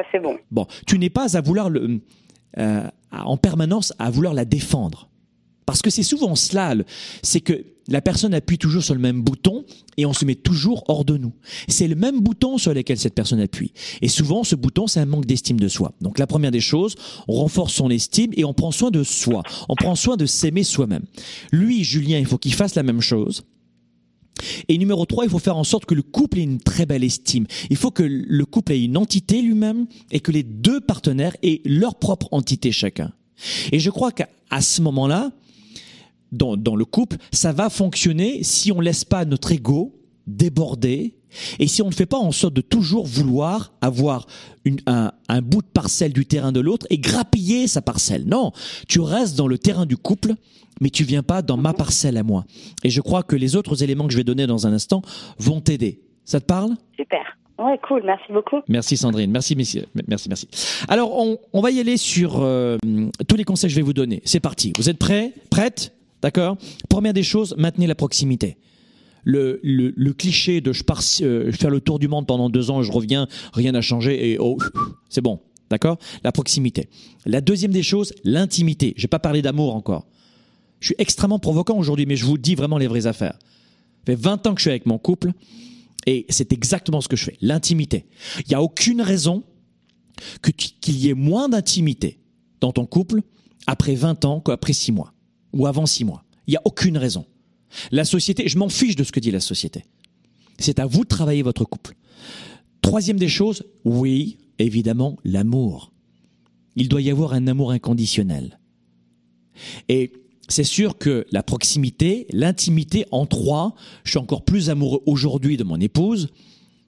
[0.50, 0.66] bon.
[0.86, 2.00] tu n'es pas à vouloir le,
[2.56, 5.07] euh, en permanence à vouloir la défendre.
[5.68, 6.74] Parce que c'est souvent cela,
[7.22, 9.66] c'est que la personne appuie toujours sur le même bouton
[9.98, 11.34] et on se met toujours hors de nous.
[11.68, 13.74] C'est le même bouton sur lequel cette personne appuie.
[14.00, 15.92] Et souvent, ce bouton, c'est un manque d'estime de soi.
[16.00, 16.94] Donc la première des choses,
[17.28, 19.42] on renforce son estime et on prend soin de soi.
[19.68, 21.04] On prend soin de s'aimer soi-même.
[21.52, 23.42] Lui, Julien, il faut qu'il fasse la même chose.
[24.68, 27.04] Et numéro 3, il faut faire en sorte que le couple ait une très belle
[27.04, 27.46] estime.
[27.68, 31.60] Il faut que le couple ait une entité lui-même et que les deux partenaires aient
[31.66, 33.12] leur propre entité chacun.
[33.70, 34.28] Et je crois qu'à
[34.62, 35.30] ce moment-là,
[36.32, 39.94] dans, dans le couple, ça va fonctionner si on laisse pas notre ego
[40.26, 41.14] déborder
[41.58, 44.26] et si on ne fait pas en sorte de toujours vouloir avoir
[44.64, 48.26] une, un, un bout de parcelle du terrain de l'autre et grappiller sa parcelle.
[48.26, 48.52] Non,
[48.88, 50.34] tu restes dans le terrain du couple,
[50.80, 52.44] mais tu viens pas dans ma parcelle à moi.
[52.84, 55.02] Et je crois que les autres éléments que je vais donner dans un instant
[55.38, 56.00] vont t'aider.
[56.24, 56.76] Ça te parle?
[56.96, 57.20] Super.
[57.58, 58.02] Ouais, cool.
[58.04, 58.60] Merci beaucoup.
[58.68, 59.30] Merci Sandrine.
[59.30, 60.28] Merci, merci, merci.
[60.28, 60.48] merci.
[60.88, 62.78] Alors, on, on va y aller sur euh,
[63.26, 64.22] tous les conseils que je vais vous donner.
[64.24, 64.72] C'est parti.
[64.78, 65.32] Vous êtes prêts?
[65.50, 65.92] Prêtes?
[66.22, 66.56] D'accord?
[66.88, 68.56] Première des choses, maintenez la proximité.
[69.24, 72.82] Le, le, cliché de je pars euh, faire le tour du monde pendant deux ans,
[72.82, 74.56] je reviens, rien n'a changé et oh,
[75.10, 75.40] c'est bon.
[75.70, 75.98] D'accord?
[76.24, 76.88] La proximité.
[77.26, 78.94] La deuxième des choses, l'intimité.
[78.96, 80.06] Je vais pas parler d'amour encore.
[80.80, 83.38] Je suis extrêmement provoquant aujourd'hui, mais je vous dis vraiment les vraies affaires.
[83.98, 85.32] Ça fait 20 ans que je suis avec mon couple
[86.06, 87.36] et c'est exactement ce que je fais.
[87.42, 88.06] L'intimité.
[88.38, 89.44] Il n'y a aucune raison
[90.80, 92.18] qu'il y ait moins d'intimité
[92.60, 93.20] dans ton couple
[93.66, 95.12] après 20 ans qu'après 6 mois
[95.52, 96.24] ou avant six mois.
[96.46, 97.26] Il n'y a aucune raison.
[97.90, 99.84] La société, je m'en fiche de ce que dit la société.
[100.58, 101.94] C'est à vous de travailler votre couple.
[102.80, 105.92] Troisième des choses, oui, évidemment, l'amour.
[106.76, 108.58] Il doit y avoir un amour inconditionnel.
[109.88, 110.12] Et
[110.48, 113.74] c'est sûr que la proximité, l'intimité en trois,
[114.04, 116.28] je suis encore plus amoureux aujourd'hui de mon épouse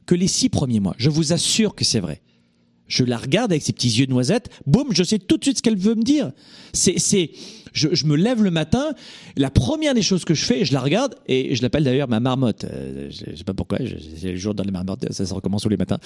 [0.07, 0.95] que les six premiers mois.
[0.97, 2.23] Je vous assure que c'est vrai.
[2.91, 5.59] Je la regarde avec ses petits yeux de noisette, boum, je sais tout de suite
[5.59, 6.33] ce qu'elle veut me dire.
[6.73, 7.31] C'est, c'est,
[7.73, 8.95] je, je, me lève le matin,
[9.37, 12.19] la première des choses que je fais, je la regarde et je l'appelle d'ailleurs ma
[12.19, 12.65] marmotte.
[12.65, 15.69] Euh, je, sais pas pourquoi, c'est le jour dans les marmottes, ça, se recommence tous
[15.69, 15.99] les matins.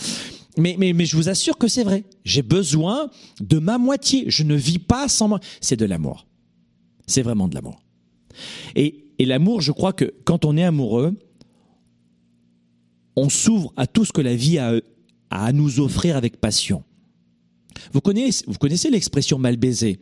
[0.59, 2.05] Mais, mais, mais je vous assure que c'est vrai.
[2.27, 3.09] J'ai besoin
[3.41, 4.25] de ma moitié.
[4.29, 5.41] Je ne vis pas sans moi.
[5.63, 6.27] C'est de l'amour.
[7.07, 7.81] C'est vraiment de l'amour.
[8.77, 11.17] Et, et l'amour, je crois que quand on est amoureux,
[13.17, 14.75] on s'ouvre à tout ce que la vie a
[15.35, 16.83] à nous offrir avec passion.
[17.93, 19.99] Vous connaissez, l'expression mal baisé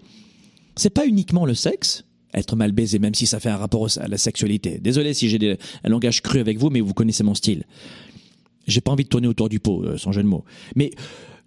[0.76, 2.04] c'est pas uniquement le sexe,
[2.34, 4.78] être mal baisé, même si ça fait un rapport à la sexualité.
[4.78, 7.64] Désolé si j'ai un langage cru avec vous, mais vous connaissez mon style.
[8.66, 10.44] J'ai pas envie de tourner autour du pot, euh, sans jeu de mots.
[10.76, 10.92] Mais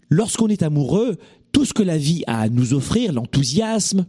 [0.10, 1.18] lorsqu'on est amoureux,
[1.52, 4.06] tout ce que la vie a à nous offrir, l'enthousiasme,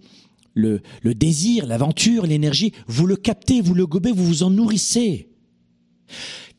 [0.55, 5.29] le, le désir, l'aventure, l'énergie, vous le captez, vous le gobez, vous vous en nourrissez.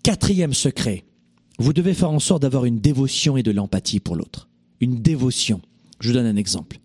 [0.04, 1.04] Quatrième secret,
[1.58, 4.50] vous devez faire en sorte d'avoir une dévotion et de l'empathie pour l'autre.
[4.80, 5.62] Une dévotion.
[6.00, 6.80] Je vous donne un exemple.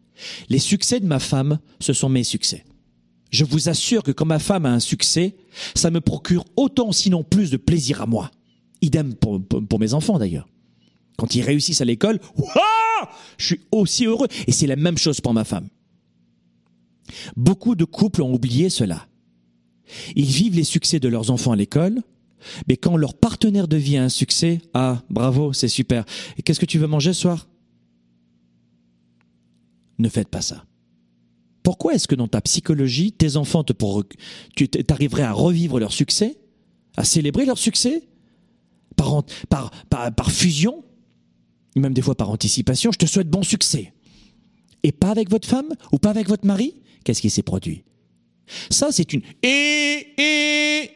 [0.49, 2.65] Les succès de ma femme, ce sont mes succès.
[3.31, 5.35] Je vous assure que quand ma femme a un succès,
[5.75, 8.31] ça me procure autant, sinon plus, de plaisir à moi.
[8.83, 10.49] Idem pour, mes enfants d'ailleurs.
[11.17, 12.21] Quand ils réussissent à l'école,
[13.39, 14.29] je suis aussi heureux.
[14.47, 15.69] Et c'est la même chose pour ma femme.
[17.37, 19.07] Beaucoup de couples ont oublié cela.
[20.17, 22.03] Ils vivent les succès de leurs enfants à l'école,
[22.69, 26.05] mais quand leur partenaire de vie a un succès, ah, bravo, c'est super.
[26.37, 27.49] Et qu'est-ce que tu veux manger ce soir?
[29.99, 30.65] Ne faites pas ça.
[31.63, 33.73] Pourquoi est-ce que dans ta psychologie, tes enfants te
[34.57, 36.39] tu arriverais à revivre leur succès,
[36.97, 38.09] à célébrer leur succès?
[38.97, 40.85] Par, par fusion,
[41.77, 43.93] même des fois par anticipation, je te souhaite bon succès.
[44.83, 46.77] Et pas avec votre femme ou pas avec votre mari?
[47.05, 47.85] Qu'est-ce qui s'est produit?
[48.71, 50.91] Ça, c'est une et, et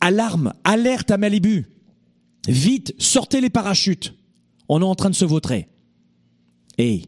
[0.00, 1.66] alarme, alerte à Malibu.
[2.48, 4.14] Vite, sortez les parachutes.
[4.68, 5.68] On est en train de se vautrer.
[6.78, 7.02] Et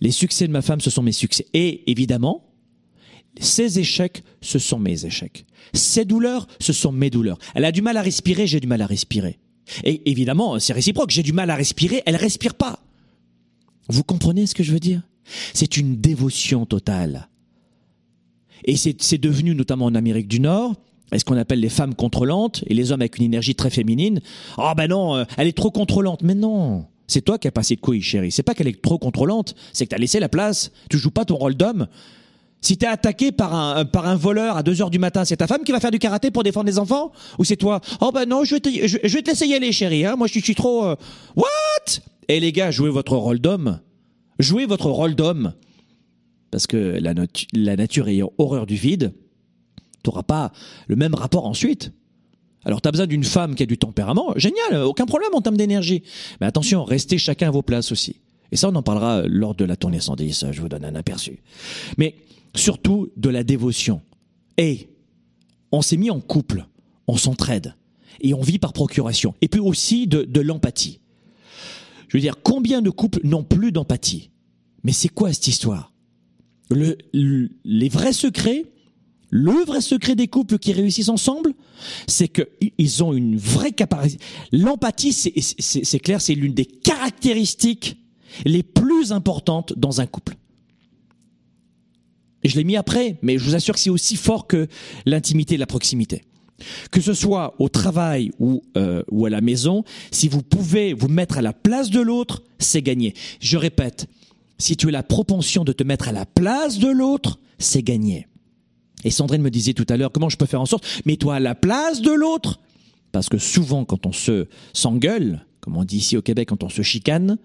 [0.00, 1.46] les succès de ma femme, ce sont mes succès.
[1.52, 2.44] Et évidemment,
[3.40, 5.44] Ses échecs, ce sont mes échecs.
[5.72, 7.38] Ses douleurs, ce sont mes douleurs.
[7.54, 9.38] Elle a du mal à respirer, j'ai du mal à respirer.
[9.82, 12.80] Et évidemment, c'est réciproque, j'ai du mal à respirer, elle respire pas.
[13.88, 15.02] Vous comprenez ce que je veux dire?
[15.52, 17.28] C'est une dévotion totale.
[18.64, 20.74] Et c'est devenu, notamment en Amérique du Nord,
[21.16, 24.20] ce qu'on appelle les femmes contrôlantes et les hommes avec une énergie très féminine.
[24.58, 26.22] Oh ben non, euh, elle est trop contrôlante.
[26.22, 28.32] Mais non, c'est toi qui as passé de couilles, chérie.
[28.32, 30.72] C'est pas qu'elle est trop contrôlante, c'est que tu as laissé la place.
[30.90, 31.86] Tu joues pas ton rôle d'homme.
[32.60, 35.64] Si t'es attaqué par un, un voleur à 2 heures du matin, c'est ta femme
[35.64, 37.12] qui va faire du karaté pour défendre les enfants?
[37.38, 37.80] Ou c'est toi?
[38.00, 40.06] Oh ben non, je vais te, je, laisser y aller, chérie.
[40.06, 40.16] Hein.
[40.16, 40.86] Moi, je, suis trop...
[40.86, 40.96] Euh,
[41.36, 41.44] what?
[42.28, 43.80] Et les gars, jouez votre rôle d'homme.
[44.38, 45.52] Jouez votre rôle d'homme.
[46.50, 47.12] Parce que la,
[47.52, 49.12] la nature ayant horreur du vide,
[50.04, 50.52] t'auras pas
[50.86, 51.92] le même rapport ensuite.
[52.64, 55.56] Alors, tu as besoin d'une femme qui a du tempérament, génial, aucun problème en termes
[55.56, 56.02] d'énergie.
[56.40, 58.20] Mais attention, restez chacun à vos places aussi.
[58.52, 61.42] Et ça, on en parlera lors de la tournée 110, je vous donne un aperçu.
[61.98, 62.14] Mais
[62.54, 64.00] surtout de la dévotion.
[64.56, 64.88] Et
[65.72, 66.66] on s'est mis en couple,
[67.08, 67.74] on s'entraide,
[68.20, 69.34] et on vit par procuration.
[69.40, 71.00] Et puis aussi de, l'empathie.
[72.08, 74.30] Je veux dire, combien de couples n'ont plus d'empathie?
[74.84, 75.92] Mais c'est quoi cette histoire?
[76.70, 78.66] Les vrais secrets,
[79.36, 81.54] le vrai secret des couples qui réussissent ensemble,
[82.06, 84.24] c'est qu'ils ont une vraie capacité.
[84.52, 87.96] L'empathie, c'est clair, c'est l'une des caractéristiques
[88.44, 90.36] les plus importantes dans un couple.
[92.44, 94.68] Je l'ai mis après, mais je vous assure que c'est aussi fort que
[95.04, 96.22] l'intimité et la proximité.
[96.92, 99.82] Que ce soit au travail ou, euh, ou à la maison,
[100.12, 103.14] si vous pouvez vous mettre à la place de l'autre, c'est gagné.
[103.40, 104.06] Je répète,
[104.58, 108.28] si tu as la propension de te mettre à la place de l'autre, c'est gagné.
[109.04, 111.40] Et Sandrine me disait tout à l'heure, comment je peux faire en sorte, mets-toi à
[111.40, 112.60] la place de l'autre.
[113.12, 116.68] Parce que souvent, quand on se s'engueule, comme on dit ici au Québec, quand on
[116.68, 117.38] se chicane,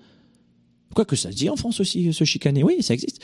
[0.96, 3.22] quoi que ça se dit en France aussi, se chicaner, oui, ça existe.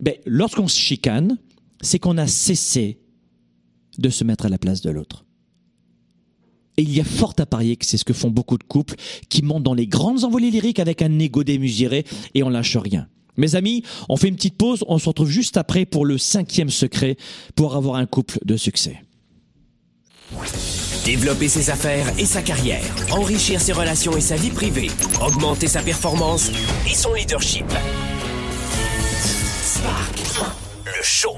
[0.00, 1.38] Ben, lorsqu'on se chicane,
[1.80, 2.98] c'est qu'on a cessé
[3.98, 5.24] de se mettre à la place de l'autre.
[6.76, 8.96] Et il y a fort à parier que c'est ce que font beaucoup de couples
[9.28, 12.04] qui montent dans les grandes envolées lyriques avec un égo démesuré
[12.34, 13.08] et on lâche rien.
[13.36, 16.70] Mes amis, on fait une petite pause, on se retrouve juste après pour le cinquième
[16.70, 17.16] secret
[17.54, 19.02] pour avoir un couple de succès.
[21.04, 22.82] Développer ses affaires et sa carrière,
[23.12, 26.50] enrichir ses relations et sa vie privée, augmenter sa performance
[26.90, 27.66] et son leadership.
[29.62, 30.18] Spark,
[30.84, 31.36] le show.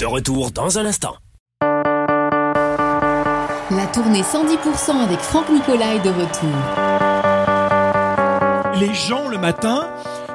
[0.00, 1.14] De retour dans un instant.
[3.70, 6.50] La tournée 110% avec Franck Nicolas est de retour.
[8.80, 9.88] Les gens le matin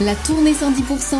[0.00, 1.14] La tournée 110%,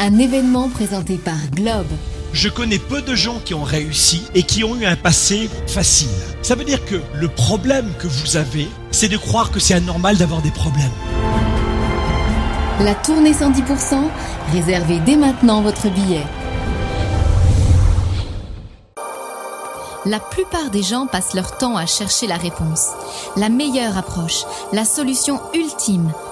[0.00, 1.86] un événement présenté par Globe.
[2.32, 6.08] Je connais peu de gens qui ont réussi et qui ont eu un passé facile.
[6.40, 10.16] Ça veut dire que le problème que vous avez, c'est de croire que c'est anormal
[10.16, 10.90] d'avoir des problèmes.
[12.80, 14.08] La tournée 110%,
[14.52, 16.24] réservez dès maintenant votre billet.
[20.04, 22.88] La plupart des gens passent leur temps à chercher la réponse,
[23.36, 26.12] la meilleure approche, la solution ultime,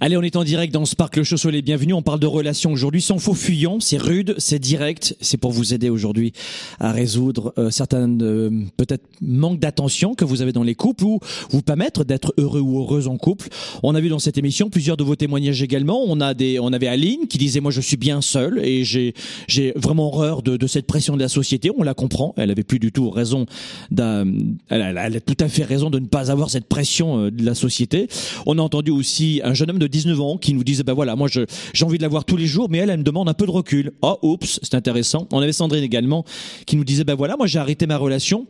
[0.00, 1.94] Allez, on est en direct dans Spark le Show les bienvenus.
[1.94, 3.78] On parle de relations aujourd'hui sans faux fuyant.
[3.80, 5.16] C'est rude, c'est direct.
[5.20, 6.32] C'est pour vous aider aujourd'hui
[6.80, 11.20] à résoudre euh, certaines euh, peut-être manque d'attention que vous avez dans les couples ou
[11.50, 13.48] vous permettre d'être heureux ou heureuse en couple.
[13.82, 16.02] On a vu dans cette émission plusieurs de vos témoignages également.
[16.06, 19.14] On a des, on avait Aline qui disait moi je suis bien seule et j'ai
[19.46, 21.70] j'ai vraiment horreur de, de cette pression de la société.
[21.76, 22.34] On la comprend.
[22.36, 23.46] Elle avait plus du tout raison.
[23.98, 27.44] Elle elle a tout à fait raison de ne pas avoir cette pression euh, de
[27.44, 28.08] la société.
[28.46, 31.14] On a entendu aussi un jeune homme de 19 ans qui nous disait, ben voilà,
[31.14, 33.34] moi j'ai envie de la voir tous les jours, mais elle, elle me demande un
[33.34, 33.92] peu de recul.
[34.02, 35.28] Oh, oups, c'est intéressant.
[35.32, 36.24] On avait Sandrine également
[36.66, 38.46] qui nous disait, ben voilà, moi j'ai arrêté ma relation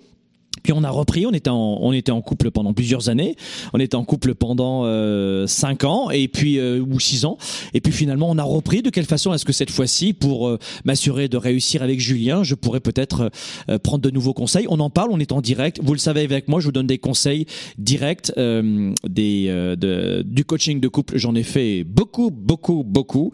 [0.63, 3.37] puis on a repris, on était en, on était en couple pendant plusieurs années,
[3.73, 7.37] on était en couple pendant euh, cinq ans et puis euh, ou six ans,
[7.75, 8.83] et puis finalement on a repris.
[8.83, 12.55] De quelle façon est-ce que cette fois-ci, pour euh, m'assurer de réussir avec Julien, je
[12.55, 13.31] pourrais peut-être
[13.69, 14.67] euh, prendre de nouveaux conseils?
[14.69, 15.81] On en parle, on est en direct.
[15.83, 17.47] Vous le savez avec moi, je vous donne des conseils
[17.79, 21.19] directs, des de, du coaching de couple.
[21.19, 23.33] J'en ai fait beaucoup, beaucoup, beaucoup,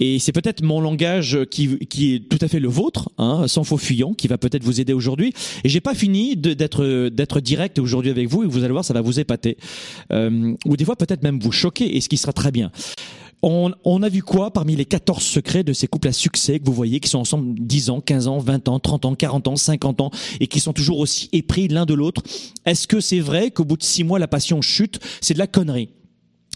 [0.00, 3.64] et c'est peut-être mon langage qui qui est tout à fait le vôtre, hein, sans
[3.64, 5.32] faux fuyant, qui va peut-être vous aider aujourd'hui.
[5.64, 8.94] Et j'ai pas fini d'être d'être direct aujourd'hui avec vous et vous allez voir, ça
[8.94, 9.56] va vous épater.
[10.12, 12.70] Euh, ou des fois peut-être même vous choquer, et ce qui sera très bien.
[13.42, 16.72] On, a vu quoi parmi les 14 secrets de ces couples à succès que vous
[16.72, 20.00] voyez, qui sont ensemble 10 ans, 15 ans, 20 ans, 30 ans, 40 ans, 50
[20.00, 22.22] ans, et qui sont toujours aussi épris l'un de l'autre?
[22.64, 24.98] Est-ce que c'est vrai qu'au bout de 6 mois, la passion chute?
[25.20, 25.90] C'est de la connerie.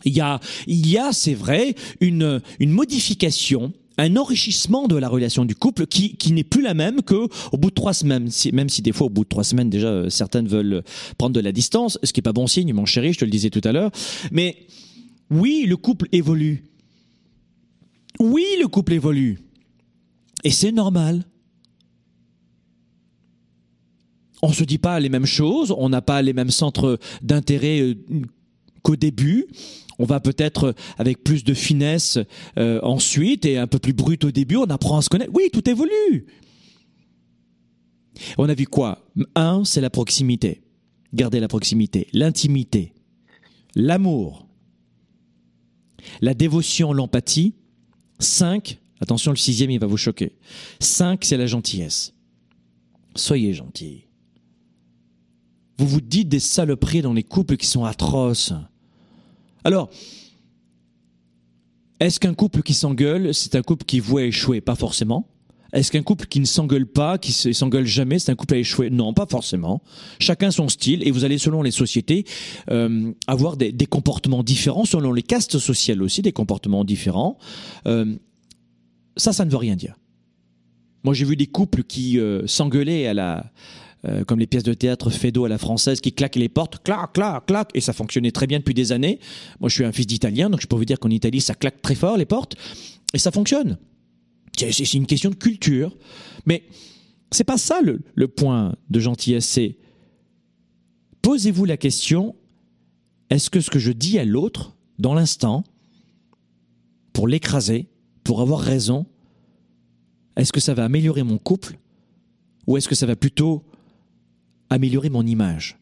[0.04, 5.08] Il y a, il y a, c'est vrai, une, une modification un enrichissement de la
[5.08, 8.30] relation du couple qui, n'est plus la même que au bout de trois semaines.
[8.52, 10.82] même si des fois au bout de trois semaines déjà euh, certaines veulent
[11.18, 13.30] prendre de la distance, ce qui est pas bon signe, mon chéri, je te le
[13.30, 13.90] disais tout à l'heure.
[14.32, 14.56] Mais
[15.30, 16.64] oui, le couple évolue.
[18.18, 19.38] Oui, le couple évolue.
[20.44, 21.24] Et c'est normal.
[24.42, 27.94] On se dit pas les mêmes choses, on n'a pas les mêmes centres d'intérêt euh,
[28.82, 29.46] qu'au début
[30.00, 32.18] on va peut-être avec plus de finesse
[32.56, 35.30] euh, ensuite et un peu plus brut au début, on apprend à se connaître.
[35.34, 36.26] Oui, tout évolue.
[38.38, 39.04] On a vu quoi?
[39.34, 40.62] Un, c'est la proximité.
[41.12, 42.94] Garder la proximité, l'intimité,
[43.74, 44.46] l'amour,
[46.22, 47.54] la dévotion, l'empathie.
[48.18, 50.38] Cinq, attention, le sixième, il va vous choquer.
[50.78, 52.14] Cinq, c'est la gentillesse.
[53.16, 54.04] Soyez gentils.
[55.76, 58.54] Vous vous dites des saloperies dans les couples qui sont atroces.
[59.64, 59.90] Alors,
[62.00, 64.60] est-ce qu'un couple qui s'engueule, c'est un couple qui voit échouer?
[64.60, 65.28] Pas forcément.
[65.72, 68.90] Est-ce qu'un couple qui ne s'engueule pas, qui s'engueule jamais, c'est un couple à échouer?
[68.90, 69.82] Non, pas forcément.
[70.18, 72.24] Chacun son style, et vous allez, selon les sociétés,
[72.70, 77.38] euh, avoir des, comportements différents, selon les castes sociales aussi, des comportements différents.
[77.86, 78.16] Euh,
[79.16, 79.96] ça, ça ne veut rien dire.
[81.04, 83.52] Moi, j'ai vu des couples qui euh, s'engueulaient à la
[84.06, 87.12] euh, comme les pièces de théâtre Fedo à la française qui claquent les portes, clac,
[87.12, 89.20] clac, clac, et ça fonctionnait très bien depuis des années.
[89.60, 91.82] Moi, je suis un fils d'italien, donc je peux vous dire qu'en Italie, ça claque
[91.82, 92.56] très fort les portes,
[93.12, 93.78] et ça fonctionne.
[94.56, 95.96] C'est une question de culture,
[96.46, 96.64] mais
[97.30, 99.46] c'est pas ça le, le point de gentillesse.
[99.46, 99.76] C'est
[101.22, 102.34] posez-vous la question
[103.30, 105.64] est-ce que ce que je dis à l'autre dans l'instant,
[107.12, 107.88] pour l'écraser,
[108.24, 109.06] pour avoir raison,
[110.36, 111.78] est-ce que ça va améliorer mon couple
[112.66, 113.64] ou est-ce que ça va plutôt
[114.70, 115.78] améliorer mon image.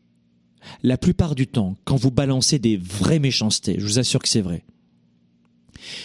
[0.83, 4.41] La plupart du temps, quand vous balancez des vraies méchancetés, je vous assure que c'est
[4.41, 4.65] vrai,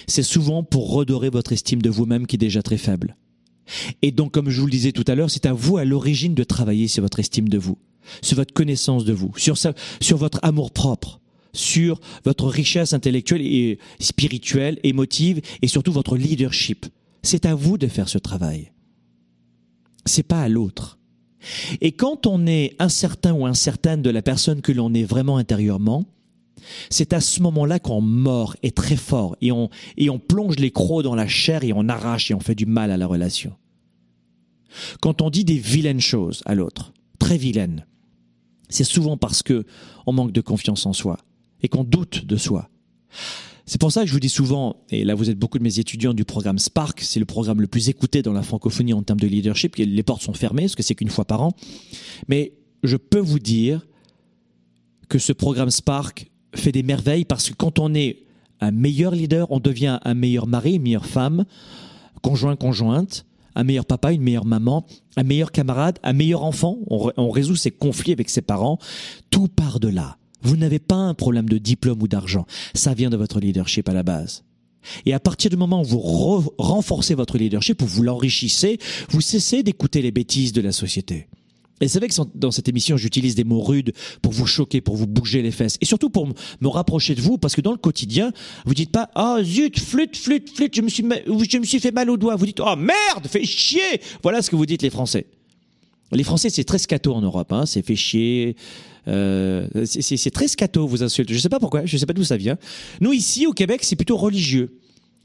[0.07, 3.15] c'est souvent pour redorer votre estime de vous-même qui est déjà très faible.
[4.01, 6.35] Et donc, comme je vous le disais tout à l'heure, c'est à vous à l'origine
[6.35, 7.77] de travailler sur votre estime de vous,
[8.21, 11.21] sur votre connaissance de vous, sur, votre amour propre,
[11.53, 16.85] sur votre richesse intellectuelle et spirituelle, émotive et surtout votre leadership.
[17.21, 18.71] C'est à vous de faire ce travail.
[20.05, 20.99] C'est pas à l'autre.
[21.81, 26.05] Et quand on est incertain ou incertaine de la personne que l'on est vraiment intérieurement,
[26.89, 29.69] c'est à ce moment-là qu'on mord et très fort et on,
[30.19, 32.97] plonge les crocs dans la chair et on arrache et on fait du mal à
[32.97, 33.53] la relation.
[35.01, 37.85] Quand on dit des vilaines choses à l'autre, très vilaines,
[38.69, 39.65] c'est souvent parce que
[40.05, 41.17] on manque de confiance en soi.
[41.61, 42.69] et qu'on doute de soi.
[43.65, 45.79] C'est pour ça que je vous dis souvent, et là vous êtes beaucoup de mes
[45.79, 49.19] étudiants du programme Spark, c'est le programme le plus écouté dans la francophonie en termes
[49.19, 51.53] de leadership, les portes sont fermées, parce que c'est qu'une fois par an,
[52.27, 52.53] mais
[52.83, 53.87] je peux vous dire
[55.07, 58.23] que ce programme Spark fait des merveilles parce que quand on est
[58.59, 61.45] un meilleur leader, on devient un meilleur mari, une meilleure femme,
[62.21, 64.85] conjoint, conjointe, un meilleur papa, une meilleure maman,
[65.15, 66.79] un meilleur camarade, un meilleur enfant.
[66.87, 68.79] On, résout ses conflits avec ses parents.
[69.29, 70.17] Tout part de là.
[70.43, 72.45] Vous n'avez pas un problème de diplôme ou d'argent.
[72.73, 74.43] Ça vient de votre leadership à la base.
[75.05, 75.99] Et à partir du moment où vous
[76.57, 78.77] renforcez votre leadership, où vous l'enrichissez,
[79.09, 81.27] vous cessez d'écouter les bêtises de la société.
[81.81, 84.95] Et c'est vrai que dans cette émission, j'utilise des mots rudes pour vous choquer, pour
[84.95, 85.77] vous bouger les fesses.
[85.81, 88.31] Et surtout pour me rapprocher de vous, parce que dans le quotidien,
[88.65, 91.91] vous dites pas, oh zut, flûte, flûte, flûte, je me suis, je me suis fait
[91.91, 92.35] mal au doigt.
[92.35, 94.01] Vous dites, oh merde, fais chier.
[94.21, 95.25] Voilà ce que vous dites les Français.
[96.11, 97.65] Les Français, c'est très scato en Europe, hein.
[97.65, 98.55] c'est fait chier.
[99.07, 101.33] Euh, c'est très scato, vous insultez.
[101.33, 102.57] Je sais pas pourquoi, je sais pas d'où ça vient.
[103.01, 104.79] Nous, ici, au Québec, c'est plutôt religieux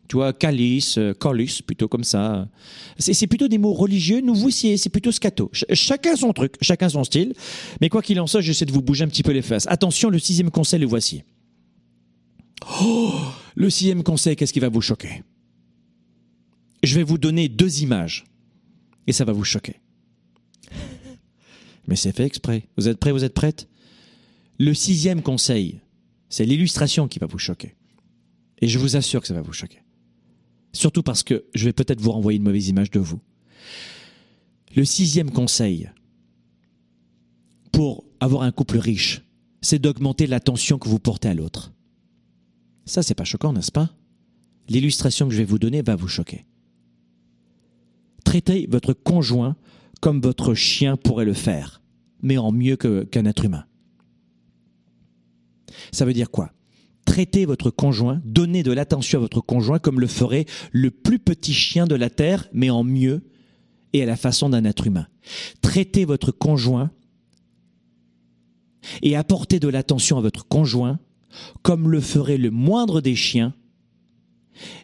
[0.09, 2.49] tu vois, calice, euh, colis, plutôt comme ça.
[2.99, 4.21] C'est plutôt des mots religieux.
[4.23, 5.51] Nous, vous, c'est plutôt scato.
[5.53, 7.35] chacun son truc, chacun son style.
[7.81, 9.67] Mais quoi qu'il en soit, j'essaie de vous bouger un petit peu les fesses.
[9.69, 11.23] Attention, le sixième conseil, le voici.
[12.81, 13.13] Oh,
[13.55, 15.23] le sixième conseil, qu'est-ce qui va vous choquer?
[16.83, 18.25] Je vais vous donner deux images.
[19.07, 19.77] Et ça va vous choquer.
[21.89, 22.69] Mais c'est fait exprès.
[22.77, 23.69] Vous êtes prêts, vous êtes prêtes?
[24.59, 25.81] Le sixième conseil,
[26.29, 27.75] c'est l'illustration qui va vous choquer.
[28.61, 29.83] Et je vous assure que ça va vous choquer.
[30.73, 33.21] Surtout parce que je vais peut-être vous renvoyer une mauvaise image de vous.
[34.77, 35.91] Le sixième conseil
[37.73, 39.23] pour avoir un couple riche,
[39.63, 41.73] c'est d'augmenter l'attention que vous portez à l'autre.
[42.85, 43.91] Ça, c'est pas choquant, n'est-ce pas?
[44.69, 46.45] L'illustration que je vais vous donner va vous choquer.
[48.25, 49.57] Traitez votre conjoint
[50.01, 51.78] comme votre chien pourrait le faire,
[52.23, 53.65] mais en mieux qu'un être humain.
[55.93, 56.53] Ça veut dire quoi?
[57.05, 61.55] Traitez votre conjoint, donnez de l'attention à votre conjoint comme le ferait le plus petit
[61.55, 63.23] chien de la terre, mais en mieux
[63.93, 65.07] et à la façon d'un être humain.
[65.63, 66.91] Traitez votre conjoint
[69.03, 70.99] et apportez de l'attention à votre conjoint
[71.63, 73.55] comme le ferait le moindre des chiens,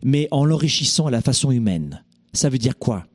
[0.03, 2.05] mais en l'enrichissant à la façon humaine.
[2.32, 3.07] Ça veut dire quoi?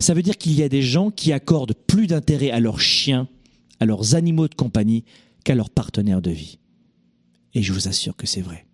[0.00, 3.28] Ça veut dire qu'il y a des gens qui accordent plus d'intérêt à leurs chiens,
[3.80, 5.04] à leurs animaux de compagnie,
[5.44, 6.58] qu'à leurs partenaires de vie.
[7.54, 8.66] Et je vous assure que c'est vrai.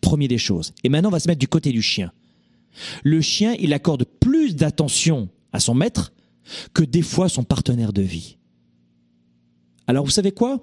[0.00, 0.72] Premier des choses.
[0.82, 2.12] Et maintenant, on va se mettre du côté du chien.
[3.02, 6.12] Le chien, il accorde plus d'attention à son maître
[6.72, 8.36] que des fois son partenaire de vie.
[9.86, 10.60] Alors, vous savez quoi?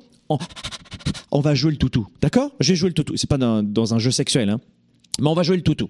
[1.31, 2.07] On, va jouer le toutou.
[2.21, 2.51] D'accord?
[2.59, 3.15] Je vais jouer le toutou.
[3.15, 4.59] C'est pas dans, un jeu sexuel, hein.
[5.19, 5.89] mais on va jouer le toutou.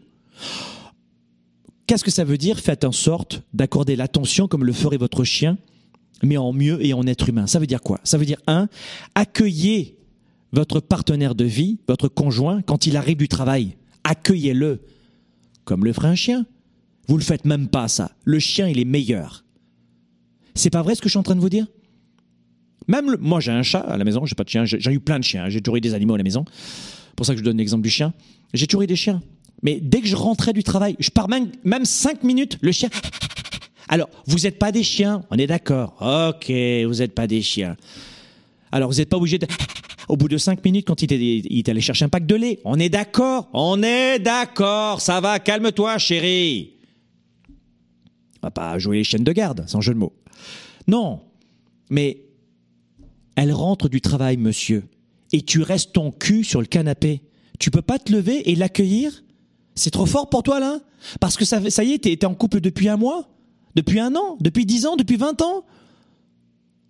[1.91, 5.57] Qu'est-ce que ça veut dire Faites en sorte d'accorder l'attention comme le ferait votre chien,
[6.23, 7.47] mais en mieux et en être humain?
[7.47, 7.99] Ça veut dire quoi?
[8.05, 8.69] Ça veut dire, un,
[9.13, 9.97] accueillez
[10.53, 13.75] votre partenaire de vie, votre conjoint, quand il arrive du travail,
[14.05, 14.79] accueillez-le
[15.65, 16.45] comme le ferait un chien.
[17.09, 18.11] Vous le faites même pas ça.
[18.23, 19.43] Le chien, il est meilleur.
[20.55, 21.67] C'est pas vrai ce que je suis en train de vous dire?
[22.87, 25.19] Même moi, j'ai un chat à la maison, j'ai pas de chien, j'ai eu plein
[25.19, 26.45] de chiens, j'ai toujours eu des animaux à la maison.
[26.47, 28.13] C'est pour ça que je donne l'exemple du chien.
[28.53, 29.21] J'ai toujours eu des chiens.
[29.63, 31.51] Mais dès que je rentrais du travail, je pars même,
[31.85, 32.89] cinq minutes, le chien.
[33.89, 35.95] Alors, vous n'êtes pas des chiens, on est d'accord.
[36.01, 37.75] Ok, vous n'êtes pas des chiens.
[38.71, 39.47] Alors, vous n'êtes pas obligé de
[40.07, 41.13] au bout de cinq minutes, quand il
[41.57, 42.59] est, allé chercher un pack de lait.
[42.65, 46.73] On est d'accord On est d'accord Ça va, calme-toi, chérie
[48.37, 50.13] On va pas jouer les chaînes de garde, sans jeu de mots.
[50.87, 51.21] Non,
[51.89, 52.25] mais
[53.35, 54.83] elle rentre du travail, monsieur,
[55.31, 57.21] et tu restes ton cul sur le canapé.
[57.59, 59.23] Tu peux pas te lever et l'accueillir?
[59.75, 60.79] C'est trop fort pour toi, là?
[61.19, 63.27] Parce que ça, y est, t'es en couple depuis un mois
[63.75, 65.65] Depuis un an Depuis dix ans Depuis vingt ans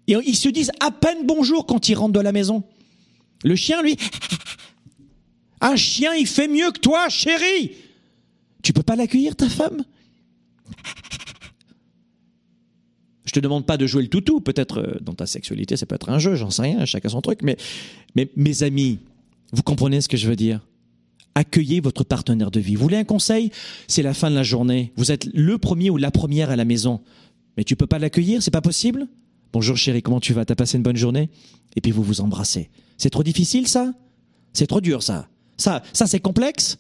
[0.07, 2.63] et ils se disent à peine bonjour quand ils rentrent de la maison.
[3.43, 3.97] Le chien, lui,
[5.61, 7.71] un chien, il fait mieux que toi, chérie.
[8.61, 9.83] Tu peux pas l'accueillir, ta femme?
[13.25, 14.41] Je te demande pas de jouer le toutou.
[14.41, 17.21] Peut-être euh, dans ta sexualité, ça peut être un jeu, j'en sais rien, chacun son
[17.21, 17.41] truc.
[17.43, 17.55] Mais
[18.35, 18.99] mes amis,
[19.53, 20.59] vous comprenez ce que je veux dire?
[21.35, 22.75] Accueillez votre partenaire de vie.
[22.75, 23.51] Vous voulez un conseil?
[23.87, 24.91] C'est la fin de la journée.
[24.95, 27.01] Vous êtes le premier ou la première à la maison.
[27.57, 29.07] Mais tu peux pas l'accueillir, c'est pas possible?
[29.53, 30.45] Bonjour chérie, comment tu vas?
[30.45, 31.29] T'as passé une bonne journée?
[31.75, 32.69] Et puis vous vous embrassez.
[32.97, 33.93] C'est trop difficile ça?
[34.53, 36.77] C'est trop dur ça Ça, ça c'est complexe?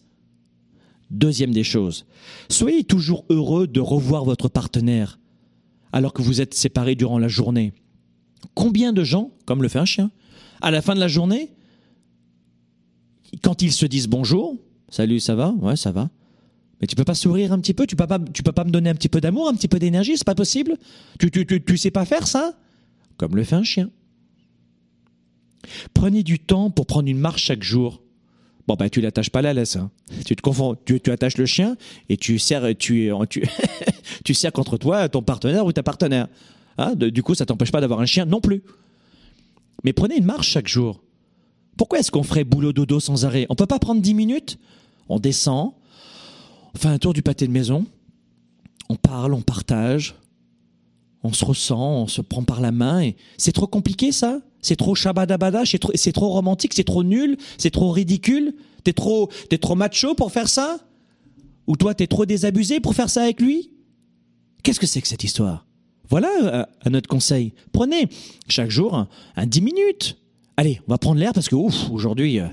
[1.09, 2.05] Deuxième des choses,
[2.47, 5.19] soyez toujours heureux de revoir votre partenaire
[5.91, 7.73] alors que vous êtes séparés durant la journée.
[8.53, 10.09] Combien de gens, comme le fait un chien,
[10.61, 11.49] à la fin de la journée,
[13.43, 14.57] quand ils se disent bonjour,
[14.89, 15.51] salut, ça va?
[15.61, 16.09] Ouais, ça va.
[16.79, 17.85] Mais tu peux pas sourire un petit peu?
[17.85, 19.79] Tu peux pas, tu peux pas me donner un petit peu d'amour, un petit peu
[19.79, 20.17] d'énergie?
[20.17, 20.77] C'est pas possible
[21.19, 22.57] tu, tu, tu, tu sais pas faire ça?
[23.17, 23.89] Comme le fait un chien.
[25.93, 28.01] Prenez du temps pour prendre une marche chaque jour.
[28.67, 29.75] Bon, bah, tu l'attaches pas la laisse.
[29.75, 29.91] Hein.
[30.25, 30.75] Tu te confonds.
[30.85, 31.77] Tu, attaches le chien
[32.09, 33.43] et tu serres, tu, tu,
[34.23, 36.27] tu contre toi ton partenaire ou ta partenaire.
[36.77, 38.63] Hein, du coup, ça t'empêche pas d'avoir un chien non plus.
[39.83, 41.03] Mais prenez une marche chaque jour.
[41.81, 44.59] Pourquoi est-ce qu'on ferait boulot dodo sans arrêt On peut pas prendre 10 minutes
[45.09, 45.73] On descend,
[46.75, 47.87] on fait un tour du pâté de maison,
[48.87, 50.13] on parle, on partage,
[51.23, 53.09] on se ressent, on se prend par la main.
[53.35, 54.41] C'est trop compliqué ça?
[54.61, 58.53] C'est trop shabadabada C'est trop, trop romantique C'est trop nul C'est trop ridicule?
[58.83, 60.77] T'es trop, trop macho pour faire ça?
[61.65, 63.71] Ou toi t'es trop désabusé pour faire ça avec lui?
[64.61, 65.65] Qu'est-ce que c'est que cette histoire?
[66.11, 67.53] Voilà euh, un notre conseil.
[67.71, 68.07] Prenez
[68.47, 70.20] chaque jour un, 10 minutes.
[70.61, 72.47] Allez, on va prendre l'air parce que ouf, aujourd'hui, euh,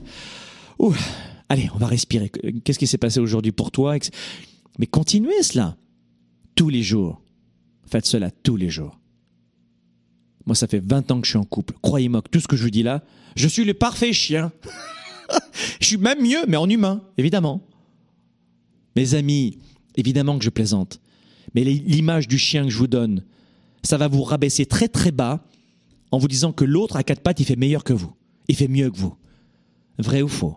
[1.51, 2.31] allez, on va respirer.
[2.65, 3.97] Qu'est-ce qui s'est passé aujourd'hui pour toi
[4.79, 5.77] Mais continuez cela
[6.55, 7.21] tous les jours.
[7.87, 8.99] Faites cela tous les jours.
[10.47, 11.75] Moi, ça fait 20 ans que je suis en couple.
[11.83, 13.05] Croyez-moi que tout ce que je vous dis là,
[13.37, 14.53] je suis le parfait chien.
[15.79, 17.61] je suis même mieux, mais en humain, évidemment.
[18.97, 19.59] Mes amis,
[19.97, 20.99] évidemment que je plaisante.
[21.55, 23.23] Mais l'image du chien que je vous donne,
[23.83, 25.45] ça va vous rabaisser très très bas
[26.11, 28.13] en vous disant que l'autre à quatre pattes, il fait meilleur que vous.
[28.49, 29.15] Il fait mieux que vous.
[29.99, 30.57] Vrai ou faux?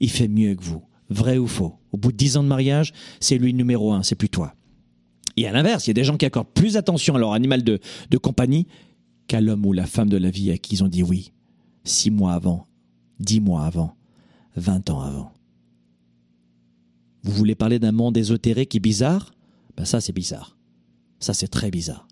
[0.00, 0.82] Il fait mieux que vous.
[1.10, 1.74] Vrai ou faux?
[1.92, 4.54] Au bout de dix ans de mariage, c'est lui numéro un, c'est plus toi.
[5.36, 7.62] Et à l'inverse, il y a des gens qui accordent plus attention à leur animal
[7.62, 7.78] de,
[8.22, 8.66] compagnie
[9.26, 11.32] qu'à l'homme ou la femme de la vie à qui ils ont dit oui,
[11.84, 12.66] six mois avant,
[13.20, 13.96] dix mois avant,
[14.56, 15.32] vingt ans avant.
[17.22, 19.34] Vous voulez parler d'un monde ésotérique et bizarre?
[19.76, 20.56] Ben Ça, c'est bizarre.
[21.18, 22.06] Ça, c'est très bizarre.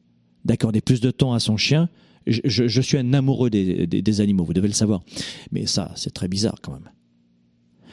[0.44, 1.88] D'accorder plus de temps à son chien,
[2.26, 5.02] je, suis un amoureux des, animaux, vous devez le savoir.
[5.52, 6.90] Mais ça, c'est très bizarre quand même.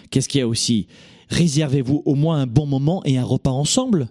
[0.09, 0.87] Qu'est-ce qu'il y a aussi?
[1.29, 4.09] Réservez-vous au moins un bon moment et un repas ensemble.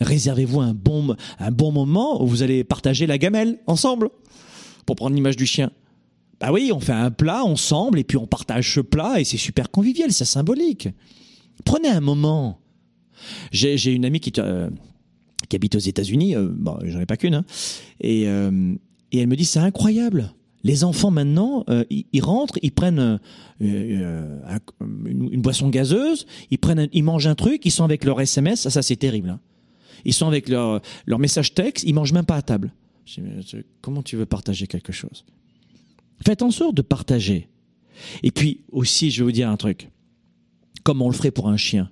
[0.00, 4.10] Réservez-vous un bon, un bon moment où vous allez partager la gamelle ensemble,
[4.86, 5.70] pour prendre l'image du chien.
[6.40, 9.36] Bah oui, on fait un plat ensemble et puis on partage ce plat et c'est
[9.36, 10.88] super convivial, c'est symbolique.
[11.64, 12.60] Prenez un moment.
[13.50, 14.70] J'ai une amie qui, euh,
[15.48, 17.44] qui habite aux États-Unis, euh, bon, j'en ai pas qu'une, hein,
[18.00, 18.74] et, euh,
[19.12, 20.32] et elle me dit c'est incroyable.
[20.64, 23.20] Les enfants maintenant, euh, ils, rentrent, ils prennent
[23.60, 24.38] une,
[24.90, 28.70] une, boisson gazeuse, ils prennent, ils mangent un truc, ils sont avec leur SMS, ça,
[28.70, 29.30] ça c'est terrible.
[29.30, 29.40] Hein.
[30.04, 32.72] Ils sont avec leur, leur message texte, ils mangent même pas à table.
[33.80, 35.24] comment tu veux partager quelque chose?
[36.24, 37.48] Faites en sorte de partager.
[38.22, 39.90] Et puis aussi, je vais vous dire un truc.
[40.82, 41.90] Comme on le ferait pour un chien.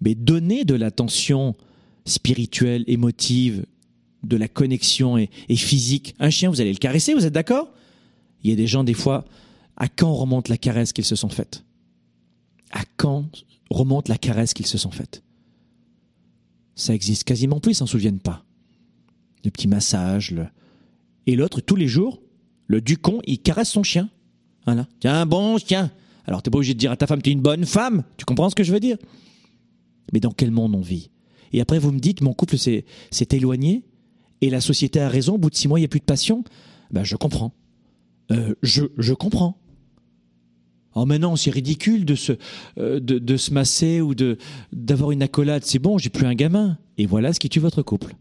[0.00, 1.54] Mais donnez de l'attention
[2.04, 3.64] spirituelle, émotive,
[4.26, 6.14] de la connexion et, physique.
[6.18, 7.72] Un chien, vous allez le caresser, vous êtes d'accord?
[8.42, 9.24] Il y a des gens, des fois,
[9.76, 11.64] à quand remonte la caresse qu'ils se sont faites?
[12.70, 13.30] À quand
[13.70, 15.22] remonte la caresse qu'ils se sont faites?
[16.74, 18.44] Ça existe quasiment plus, ils s'en souviennent pas.
[19.44, 20.46] Le petit massage, le...
[21.26, 22.20] Et l'autre, tous les jours,
[22.66, 24.10] le ducon, il caresse son chien.
[24.64, 24.88] Voilà.
[25.00, 25.90] Tiens, bon chien.
[26.26, 28.04] Alors, t'es pas obligé de dire à ta femme, tu es une bonne femme.
[28.16, 28.96] Tu comprends ce que je veux dire?
[30.12, 31.10] Mais dans quel monde on vit?
[31.52, 32.84] Et après, vous me dites, mon couple s'est
[33.30, 33.84] éloigné
[34.44, 36.04] et la société a raison, au bout de six mois, il n'y a plus de
[36.04, 36.44] passion.
[36.90, 37.54] Ben, je comprends.
[38.30, 39.56] Euh, je, comprends.
[40.94, 42.32] Oh mais non, c'est ridicule de se,
[42.76, 43.00] euh,
[43.50, 44.14] masser ou
[44.70, 45.64] d'avoir une accolade.
[45.64, 46.76] C'est bon, j'ai plus un gamin.
[46.98, 48.16] Et voilà ce qui tue votre couple.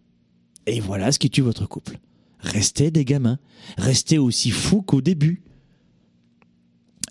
[0.66, 2.00] Et voilà ce qui tue votre couple.
[2.40, 3.38] Restez des gamins.
[3.78, 5.42] Restez aussi fous qu'au début.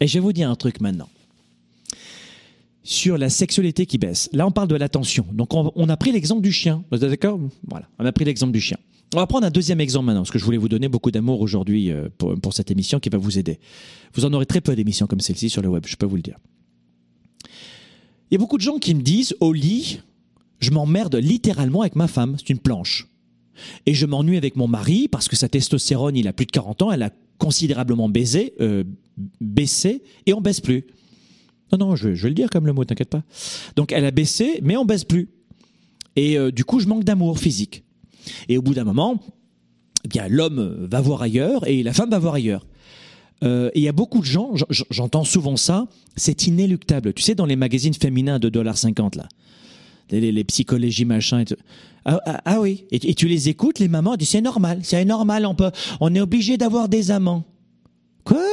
[0.01, 1.11] Et je vais vous dire un truc maintenant.
[2.83, 4.31] Sur la sexualité qui baisse.
[4.33, 5.27] Là, on parle de l'attention.
[5.33, 6.83] Donc, on, on a pris l'exemple du chien.
[6.91, 7.39] Vous êtes d'accord?
[7.69, 7.87] Voilà.
[7.99, 8.79] On a pris l'exemple du chien.
[9.15, 11.43] On va prendre un deuxième exemple maintenant, parce que je voulais vous donner beaucoup d'amour
[11.43, 13.59] aujourd'hui euh, pour, cette émission qui va vous aider.
[14.15, 16.23] Vous en aurez très peu d'émissions comme celle-ci sur le web, je peux vous le
[16.23, 16.39] dire.
[18.31, 20.01] Il y a beaucoup de gens qui me disent, au lit,
[20.61, 23.07] je m'emmerde littéralement avec ma femme, c'est une planche.
[23.85, 26.81] Et je m'ennuie avec mon mari parce que sa testostérone, il a plus de 40
[26.83, 28.85] ans, elle a considérablement baisé, euh,
[29.43, 30.87] baissé, et on baisse plus.
[31.71, 33.25] Non, non, je, je vais le dire comme le mot, t'inquiète pas.
[33.77, 35.29] Donc elle a baissé, mais on baisse plus.
[36.17, 37.85] Et euh, du coup, je manque d'amour physique.
[38.49, 39.21] Et au bout d'un moment,
[40.05, 42.67] eh bien l'homme va voir ailleurs et la femme va voir ailleurs.
[43.43, 44.55] Euh, et il y a beaucoup de gens,
[44.91, 47.13] j'entends souvent ça, c'est inéluctable.
[47.13, 49.29] Tu sais, dans les magazines féminins de 2,50$, là,
[50.11, 51.41] les, psychologies, machin.
[51.41, 51.45] Et
[52.05, 55.47] ah, ah, ah, oui, et, tu les écoutes, les mamans disent c'est normal, c'est normal,
[55.47, 55.71] on, peut,
[56.01, 57.45] on est obligé d'avoir des amants.
[58.25, 58.45] Quoi?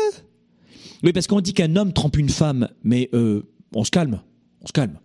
[1.03, 3.43] Oui, parce qu'on dit qu'un homme trompe une femme, mais euh,
[3.75, 4.21] on se calme,
[4.61, 4.97] on se calme.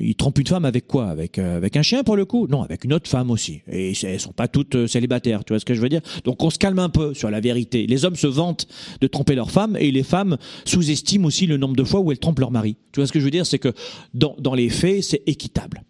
[0.00, 1.08] Il trompe une femme avec quoi?
[1.08, 2.46] Avec, euh, avec un chien pour le coup?
[2.48, 3.60] Non, avec une autre femme aussi.
[3.70, 6.00] Et elles sont pas toutes euh, célibataires, tu vois ce que je veux dire?
[6.24, 7.86] Donc on se calme un peu sur la vérité.
[7.86, 8.66] Les hommes se vantent
[9.00, 12.18] de tromper leur femme et les femmes sous-estiment aussi le nombre de fois où elles
[12.18, 12.76] trompent leur mari.
[12.92, 13.44] Tu vois ce que je veux dire?
[13.44, 13.74] C'est que
[14.14, 15.84] dans, dans les faits, c'est équitable.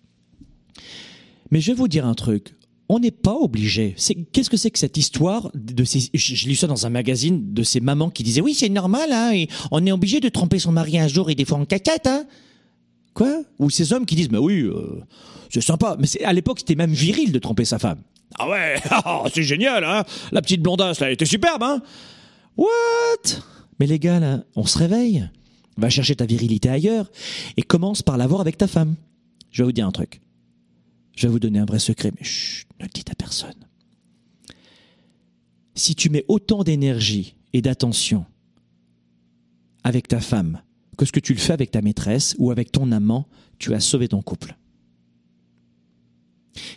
[1.53, 2.57] Mais je vais vous dire un truc.
[2.89, 3.95] on n'est pas obligé.
[4.33, 7.63] Qu'est-ce que c'est que cette histoire de ces je, lis ça dans un magazine de
[7.63, 10.99] ces mamans qui disaient oui c'est normal hein, on est obligé de tromper son mari
[10.99, 12.27] un jour et des fois en caquette hein?
[13.15, 13.43] Quoi?
[13.59, 15.01] Ou ces hommes qui disent mais oui euh,
[15.51, 18.01] c'est sympa mais à l'époque c'était même viril de tromper sa femme.
[18.39, 20.05] Ah ouais, ah, c'est génial hein?
[20.31, 21.83] La petite blondasse là elle était superbe hein?
[22.57, 23.41] What?
[23.79, 25.29] Mais les gars là, on se réveille.
[25.77, 27.11] Va chercher ta virilité ailleurs
[27.57, 28.95] et commence par l'avoir avec ta femme.
[29.51, 30.21] Je vais vous dire un truc.
[31.17, 33.67] Je vais vous donner un vrai secret, mais chut, ne le dites à personne.
[35.75, 38.27] Si tu mets autant d'énergie et d'attention
[39.85, 40.61] avec ta femme
[41.03, 43.27] que ce que tu le fais avec ta maîtresse ou avec ton amant,
[43.59, 44.57] tu as sauvé ton couple.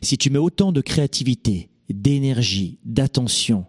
[0.01, 3.67] Si tu mets autant de créativité, d'énergie, d'attention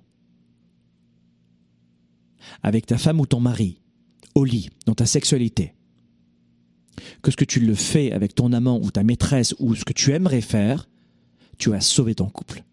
[2.63, 3.83] avec ta femme ou ton mari,
[4.35, 5.75] au lit, dans ta sexualité,
[7.21, 9.93] que ce que tu le fais avec ton amant ou ta maîtresse ou ce que
[9.93, 10.89] tu aimerais faire,
[11.59, 12.65] tu as sauvé ton couple.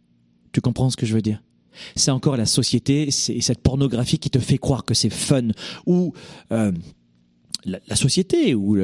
[0.54, 1.44] Tu comprends ce que je veux dire?
[1.98, 5.50] C'est encore la société, c'est cette pornographie qui te fait croire que c'est fun
[5.86, 6.14] ou
[6.54, 6.72] euh,
[7.66, 8.78] la, société ou,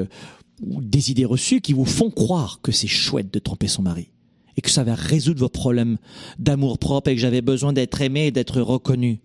[0.61, 4.09] ou des idées reçues qui vous font croire que c'est chouette de tromper son mari
[4.57, 5.97] et que ça va résoudre vos problèmes
[6.37, 9.19] d'amour propre et que j'avais besoin d'être aimé et d'être reconnu.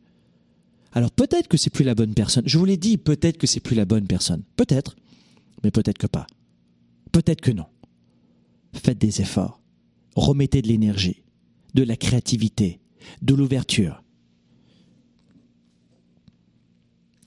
[0.92, 2.44] Alors peut-être que c'est plus la bonne personne.
[2.46, 4.42] Je vous l'ai dit, peut-être que c'est plus la bonne personne.
[4.56, 4.94] Peut-être
[5.64, 6.26] mais peut-être que pas.
[7.10, 7.66] Peut-être que non.
[8.74, 9.60] Faites des efforts.
[10.14, 11.22] Remettez de l'énergie,
[11.72, 12.80] de la créativité,
[13.22, 14.02] de l'ouverture.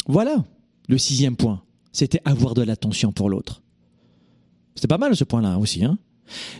[0.05, 0.45] Voilà
[0.87, 1.63] le sixième point.
[1.97, 3.63] C'était avoir de l'attention pour l'autre.
[4.75, 5.83] C'était pas mal ce point-là aussi.
[5.83, 5.97] Hein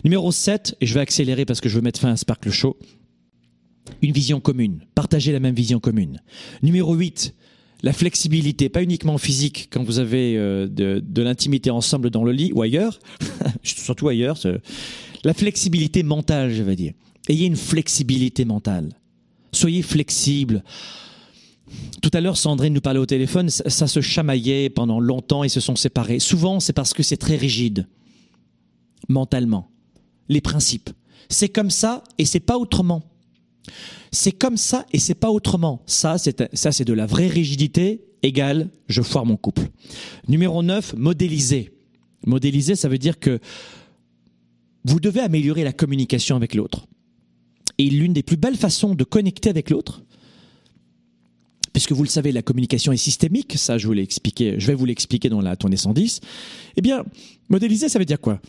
[0.02, 2.76] Numéro 7, et je vais accélérer parce que je veux mettre fin à Sparkle Show.
[4.02, 4.80] Une vision commune.
[4.96, 6.20] Partager la même vision commune.
[6.64, 7.36] Numéro 8,
[7.84, 12.50] la flexibilité, pas uniquement physique quand vous avez euh, de, l'intimité ensemble dans le lit
[12.52, 12.98] ou ailleurs,
[13.62, 14.38] surtout ailleurs,
[15.22, 16.94] la flexibilité mentale, je vais dire.
[17.28, 18.88] Ayez une flexibilité mentale.
[19.52, 20.64] Soyez flexible.
[22.02, 25.60] Tout à l'heure, Sandrine nous parlait au téléphone, ça, se chamaillait pendant longtemps, et se
[25.60, 26.20] sont séparés.
[26.20, 27.86] Souvent, c'est parce que c'est très rigide,
[29.08, 29.70] mentalement.
[30.28, 30.90] Les principes.
[31.28, 33.02] C'est comme ça et c'est pas autrement.
[34.12, 35.82] C'est comme ça et c'est pas autrement.
[35.86, 39.68] Ça, c'est, ça, c'est de la vraie rigidité égale je foire mon couple.
[40.28, 41.72] Numéro 9, modéliser.
[42.26, 43.38] Modéliser, ça veut dire que
[44.84, 46.86] vous devez améliorer la communication avec l'autre.
[47.78, 50.02] Et l'une des plus belles façons de connecter avec l'autre,
[51.78, 55.28] puisque vous le savez, la communication est systémique, ça je, vous je vais vous l'expliquer
[55.28, 56.20] dans la tournée 110,
[56.76, 57.04] eh bien,
[57.48, 58.40] modéliser, ça veut dire quoi?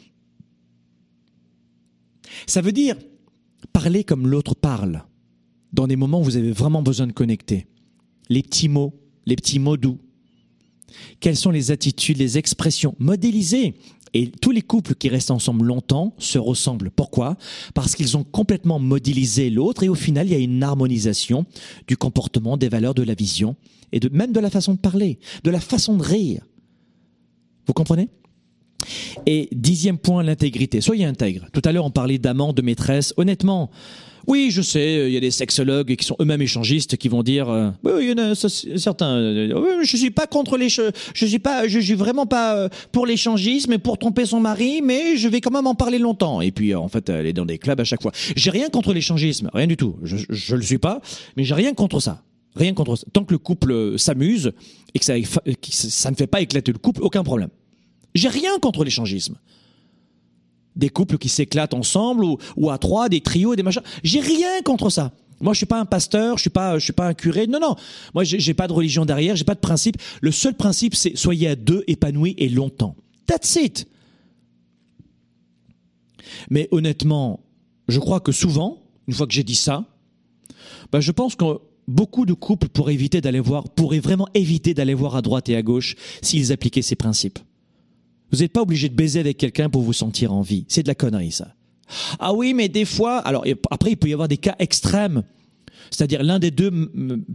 [2.47, 2.95] Ça veut dire
[3.71, 5.03] parler comme l'autre parle
[5.73, 7.67] dans des moments où vous avez vraiment besoin de connecter.
[8.29, 9.99] Les petits mots, les petits mots doux.
[11.19, 12.95] Quelles sont les attitudes, les expressions?
[12.97, 13.75] Modélisées
[14.13, 16.91] et tous les couples qui restent ensemble longtemps se ressemblent.
[16.91, 17.37] Pourquoi?
[17.73, 21.45] Parce qu'ils ont complètement modélisé l'autre et au final, il y a une harmonisation
[21.87, 23.55] du comportement, des valeurs, de la vision
[23.91, 26.45] et même de la façon de parler, de la façon de rire.
[27.65, 28.09] Vous comprenez?
[29.25, 30.81] Et dixième point, l'intégrité.
[30.81, 31.47] Soyez intègre.
[31.51, 33.13] Tout à l'heure, on parlait d'amant, de maîtresse.
[33.17, 33.69] Honnêtement,
[34.27, 37.49] oui, je sais, il y a des sexologues qui sont eux-mêmes échangistes qui vont dire
[37.49, 41.39] euh, oui, il y en a certains euh, je suis pas contre les je suis
[41.39, 45.27] pas je suis vraiment pas euh, pour l'échangisme et pour tromper son mari, mais je
[45.27, 46.41] vais quand même en parler longtemps.
[46.41, 48.11] Et puis en fait, elle est dans des clubs à chaque fois.
[48.35, 49.95] J'ai rien contre l'échangisme, rien du tout.
[50.03, 51.01] Je je le suis pas,
[51.37, 52.23] mais j'ai rien contre ça.
[52.55, 53.05] Rien contre ça.
[53.13, 54.51] Tant que le couple s'amuse
[54.93, 55.27] et que ça, que
[55.71, 57.49] ça ne fait pas éclater le couple, aucun problème.
[58.15, 59.35] J'ai rien contre l'échangisme
[60.75, 63.81] des couples qui s'éclatent ensemble ou, à trois, des trios, des machins.
[64.03, 65.11] J'ai rien contre ça.
[65.41, 67.47] Moi, je suis pas un pasteur, je suis pas, suis pas un curé.
[67.47, 67.75] Non, non.
[68.13, 69.97] Moi, j'ai pas de religion derrière, j'ai pas de principe.
[70.21, 72.95] Le seul principe, c'est soyez à deux, épanouis et longtemps.
[73.25, 73.87] That's it.
[76.49, 77.39] Mais honnêtement,
[77.87, 79.85] je crois que souvent, une fois que j'ai dit ça,
[80.91, 81.45] bah, je pense que
[81.87, 85.55] beaucoup de couples pourraient éviter d'aller voir, pourraient vraiment éviter d'aller voir à droite et
[85.55, 87.39] à gauche s'ils appliquaient ces principes.
[88.31, 90.65] Vous n'êtes pas obligé de baiser avec quelqu'un pour vous sentir en vie.
[90.67, 91.55] C'est de la connerie, ça.
[92.19, 95.23] Ah oui, mais des fois, alors après, il peut y avoir des cas extrêmes.
[95.89, 96.71] C'est-à-dire l'un des deux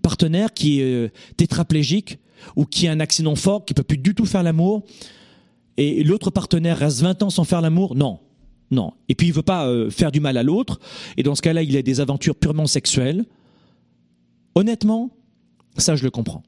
[0.02, 2.18] partenaires qui est euh, tétraplégique
[2.54, 4.84] ou qui a un accident fort, qui peut plus du tout faire l'amour,
[5.76, 7.96] et l'autre partenaire reste 20 ans sans faire l'amour.
[7.96, 8.20] Non,
[8.70, 8.92] non.
[9.08, 10.78] Et puis il veut pas euh, faire du mal à l'autre.
[11.16, 13.24] Et dans ce cas-là, il a des aventures purement sexuelles.
[14.54, 15.10] Honnêtement,
[15.76, 16.42] ça, je le comprends.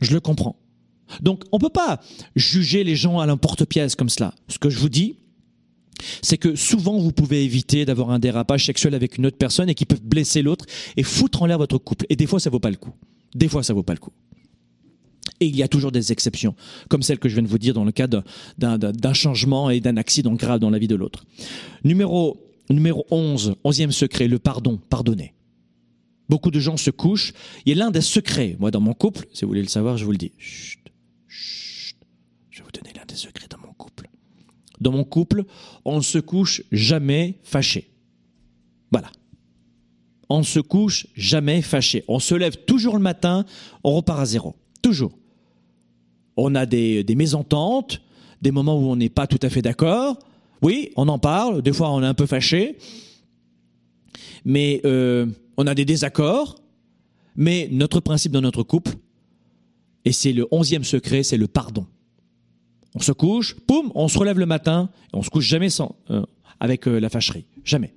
[0.00, 0.56] Je le comprends.
[1.20, 2.00] Donc on ne peut pas
[2.34, 4.34] juger les gens à l'emporte-pièce comme cela.
[4.48, 5.16] Ce que je vous dis,
[6.22, 9.74] c'est que souvent vous pouvez éviter d'avoir un dérapage sexuel avec une autre personne et
[9.74, 10.66] qui peut blesser l'autre
[10.96, 12.06] et foutre en l'air votre couple.
[12.10, 12.92] Et des fois, ça vaut pas le coup.
[13.34, 14.12] Des fois, ça vaut pas le coup.
[15.40, 16.54] Et il y a toujours des exceptions,
[16.88, 19.96] comme celle que je viens de vous dire dans le cas d'un changement et d'un
[19.96, 21.24] accident grave dans la vie de l'autre.
[21.84, 25.34] Numéro Numéro 11, onzième secret, le pardon, pardonner.
[26.28, 27.32] Beaucoup de gens se couchent.
[27.64, 28.56] Il y a l'un des secrets.
[28.58, 30.32] Moi, dans mon couple, si vous voulez le savoir, je vous le dis.
[33.16, 34.08] Secrets dans mon couple.
[34.80, 35.44] Dans mon couple,
[35.84, 37.90] on ne se couche jamais fâché.
[38.90, 39.10] Voilà.
[40.28, 42.04] On ne se couche jamais fâché.
[42.08, 43.44] On se lève toujours le matin,
[43.84, 44.54] on repart à zéro.
[44.82, 45.12] Toujours.
[46.36, 48.02] On a des, des mésententes,
[48.42, 50.18] des moments où on n'est pas tout à fait d'accord.
[50.62, 51.62] Oui, on en parle.
[51.62, 52.76] Des fois, on est un peu fâché.
[54.44, 55.26] Mais euh,
[55.56, 56.56] on a des désaccords.
[57.36, 58.92] Mais notre principe dans notre couple,
[60.04, 61.86] et c'est le onzième secret, c'est le pardon.
[62.96, 66.24] On se couche, poum, on se relève le matin, on se couche jamais sans, euh,
[66.60, 67.44] avec euh, la fâcherie.
[67.62, 67.92] Jamais.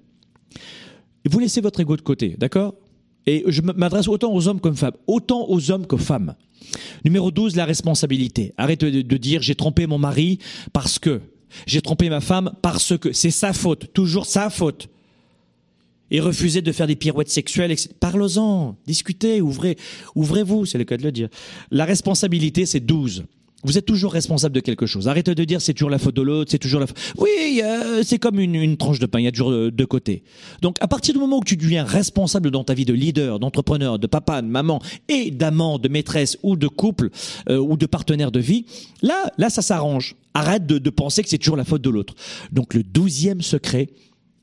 [1.25, 2.75] vous laissez votre ego de côté, d'accord?
[3.25, 6.35] Et je m'adresse autant aux hommes comme femmes, autant aux hommes qu'aux femmes.
[7.05, 8.53] Numéro 12, la responsabilité.
[8.57, 10.39] Arrête de dire j'ai trompé mon mari
[10.73, 11.21] parce que.
[11.65, 13.13] J'ai trompé ma femme parce que.
[13.13, 14.89] C'est sa faute, toujours sa faute
[16.11, 17.75] et refusez de faire des pirouettes sexuelles.
[17.99, 19.77] Parlez-en, discutez, ouvrez,
[20.15, 21.29] ouvrez-vous, c'est le cas de le dire.
[21.71, 23.25] La responsabilité, c'est 12.
[23.63, 25.09] Vous êtes toujours responsable de quelque chose.
[25.09, 26.97] Arrêtez de dire c'est toujours la faute de l'autre, c'est toujours la faute.
[27.17, 27.61] Oui,
[28.03, 30.23] c'est comme une, tranche de pain, il y a toujours deux côtés.
[30.61, 33.99] Donc à partir du moment où tu deviens responsable dans ta vie de leader, d'entrepreneur,
[33.99, 37.09] de papa, de maman et d'amant, de maîtresse ou de couple
[37.49, 38.65] euh, ou de partenaire de vie,
[39.01, 40.15] là, là ça s'arrange.
[40.33, 42.15] Arrête de, de penser que c'est toujours la faute de l'autre.
[42.53, 43.89] Donc le douzième secret,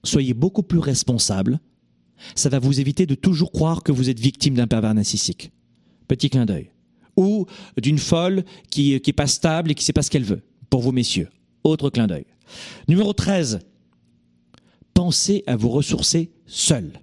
[0.05, 1.59] soyez beaucoup plus responsable.
[2.35, 5.53] Ça va vous éviter de toujours croire que vous êtes victime d'un pervers narcissique.
[6.09, 6.71] Petit clin d'œil.
[7.17, 7.47] Ou
[7.81, 10.43] d'une folle qui n'est pas stable et qui ne sait pas ce qu'elle veut.
[10.71, 11.29] Pour vous, messieurs.
[11.65, 12.27] Autre clin d'œil.
[12.89, 13.61] Numéro 13.
[14.95, 17.01] Pensez à vous ressourcer seul.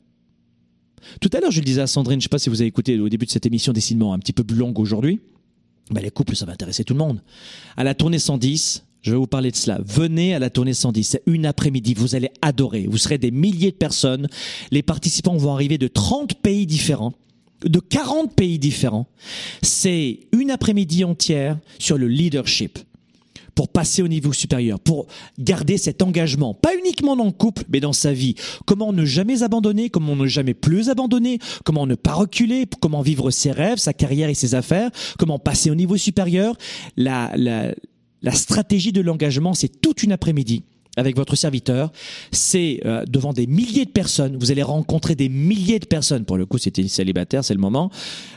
[1.22, 2.68] Tout à l'heure, je le disais à Sandrine, je ne sais pas si vous avez
[2.68, 5.20] écouté au début de cette émission décidément un petit peu plus longue aujourd'hui.
[5.92, 7.22] Ben, les couples, ça va intéresser tout le monde.
[7.76, 9.80] À la tournée 110, je vais vous parler de cela.
[9.86, 11.04] Venez à la tournée 110.
[11.04, 11.94] C'est une après-midi.
[11.94, 12.88] Vous allez adorer.
[12.88, 14.28] Vous serez des milliers de personnes.
[14.72, 17.14] Les participants vont arriver de 30 pays différents
[17.66, 19.08] de 40 pays différents.
[19.62, 22.80] C'est une après-midi entière sur le leadership
[23.56, 25.08] pour passer au niveau supérieur, pour
[25.38, 28.36] garder cet engagement, pas uniquement dans le couple, mais dans sa vie.
[28.66, 33.30] Comment ne jamais abandonner, comment ne jamais plus abandonner, comment ne pas reculer, comment vivre
[33.32, 36.56] ses rêves, sa carrière et ses affaires, comment passer au niveau supérieur.
[36.98, 37.76] La, la,
[38.22, 40.64] la stratégie de l'engagement, c'est toute une après-midi
[40.96, 41.92] avec votre serviteur,
[42.32, 46.38] c'est euh, devant des milliers de personnes, vous allez rencontrer des milliers de personnes, pour
[46.38, 47.90] le coup c'était célibataire, c'est le moment,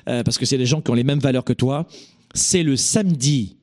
[0.09, 1.87] euh, parce que c'est des gens qui ont les mêmes valeurs que toi,
[2.35, 3.57] c'est le samedi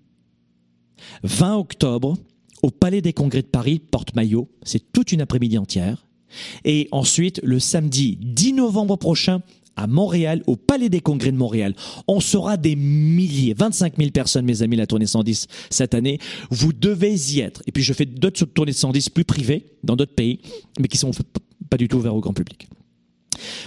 [1.23, 2.17] 20 octobre
[2.61, 6.05] au Palais des Congrès de Paris, Porte-Maillot, c'est toute une après-midi entière,
[6.63, 9.41] et ensuite le samedi 10 novembre prochain
[9.75, 11.75] à Montréal, au Palais des Congrès de Montréal.
[12.07, 16.19] On sera des milliers, 25 000 personnes, mes amis, la tournée 110 cette année.
[16.49, 17.61] Vous devez y être.
[17.67, 20.39] Et puis je fais d'autres tournées 110 plus privées dans d'autres pays,
[20.79, 21.11] mais qui sont
[21.69, 22.67] pas du tout ouverts au grand public.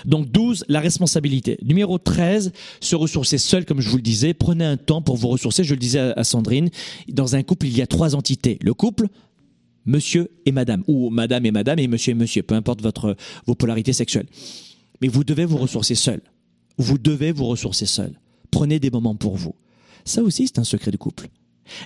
[0.05, 1.59] Donc 12, la responsabilité.
[1.63, 4.35] Numéro 13, se ressourcer seul, comme je vous le disais.
[4.35, 5.65] Prenez un temps pour vous ressourcer.
[5.65, 6.71] Je le disais à Sandrine,
[7.09, 8.59] dans un couple, il y a trois entités.
[8.63, 9.09] Le couple,
[9.85, 13.17] monsieur et madame, ou madame et madame et monsieur et monsieur, peu importe votre,
[13.47, 14.27] vos polarités sexuelles.
[15.01, 16.21] Mais vous devez vous ressourcer seul.
[16.79, 18.13] Vous devez vous ressourcer seul.
[18.51, 19.55] Prenez des moments pour vous.
[20.05, 21.29] Ça aussi, c'est un secret de couple.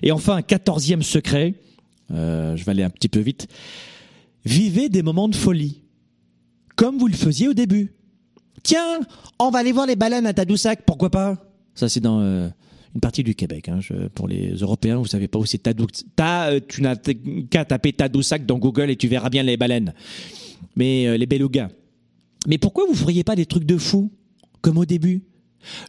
[0.03, 1.55] Et enfin, quatorzième secret,
[2.13, 3.49] euh, je vais aller un petit peu vite,
[4.45, 5.83] vivez des moments de folie,
[6.77, 7.95] comme vous le faisiez au début.
[8.63, 9.01] Tiens,
[9.39, 11.37] on va aller voir les baleines à Tadoussac, pourquoi pas?
[11.75, 12.49] Ça, c'est dans euh,
[12.95, 13.69] une partie du Québec.
[13.69, 13.81] Hein.
[14.15, 16.05] pour les Européens, vous savez pas où c'est Tadoussac.
[16.21, 19.95] Euh, tu n'as qu'à taper Tadoussac dans Google et tu verras bien les baleines.
[20.77, 21.69] Mais les belugas,
[22.47, 24.11] mais pourquoi vous feriez pas des trucs de fou,
[24.61, 25.23] comme au début?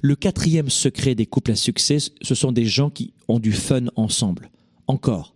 [0.01, 3.85] Le quatrième secret des couples à succès, ce sont des gens qui ont du fun
[3.95, 4.51] ensemble.
[4.87, 5.35] Encore.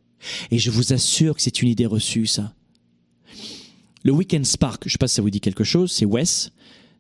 [0.51, 2.53] Et je vous assure que c'est une idée reçue, ça.
[4.03, 6.51] Le Weekend Spark, je ne sais pas si ça vous dit quelque chose, c'est Wes.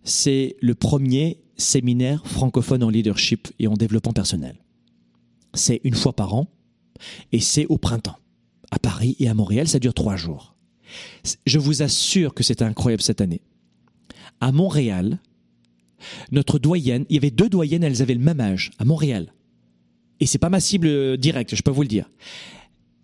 [0.03, 4.55] C'est le premier séminaire francophone en leadership et en développement personnel.
[5.53, 6.47] C'est une fois par an
[7.31, 8.17] et c'est au printemps.
[8.71, 10.55] À Paris et à Montréal, ça dure trois jours.
[11.45, 13.41] Je vous assure que c'est incroyable cette année
[14.41, 15.19] à Montréal,
[16.31, 19.33] notre doyenne, il y avait deux doyennes, elles avaient le même âge, à Montréal.
[20.19, 22.09] Et c'est pas ma cible euh, directe, je peux vous le dire.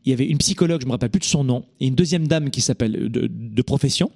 [0.06, 2.28] Il y avait une psychologue, je me rappelle plus de son nom, et une deuxième
[2.28, 4.12] dame qui s'appelle euh, de, profession,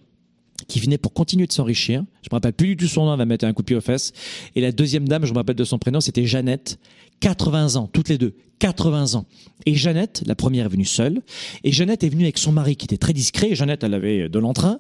[0.68, 2.04] qui venait pour continuer de s'enrichir.
[2.22, 3.76] Je me rappelle plus du tout son nom, elle va mettre un coup de pied
[3.76, 4.14] aux fesses.
[4.56, 6.80] Et la deuxième dame, je me rappelle de son prénom, c'était Jeannette,
[7.20, 9.26] 80 ans, toutes les deux, 80 ans.
[9.66, 11.22] Et Jeannette, la première est venue seule,
[11.64, 13.56] et Jeannette est venue avec son mari qui était très discret.
[13.56, 14.80] Jeannette, elle avait de l'entrain,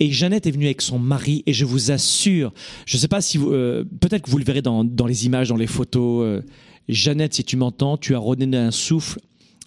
[0.00, 2.52] et Jeannette est venue avec son mari et je vous assure,
[2.86, 5.50] je ne sais pas si vous, euh, peut-être que vous le verrez dans, les images,
[5.50, 6.24] dans les photos.
[6.24, 6.42] Euh,
[6.88, 9.20] Jeannette, si tu m'entends, tu as redonné un souffle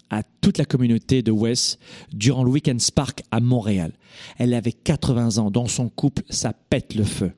[0.10, 1.80] à toute la communauté de West
[2.12, 3.94] durant le Weekend Spark à Montréal.
[4.38, 5.52] Elle avait 80 ans.
[5.52, 7.32] Dans son couple, ça pète le feu.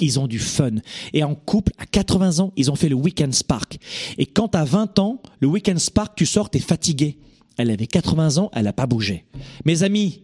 [0.00, 0.76] Ils ont du fun.
[1.14, 3.78] Et en couple, à 80 ans, ils ont fait le Weekend Spark.
[4.18, 7.18] Et quand à 20 ans, le Weekend Spark, tu sors, t'es fatigué.
[7.58, 9.24] Elle avait 80 ans, elle n'a pas bougé.
[9.64, 10.22] Mes amis,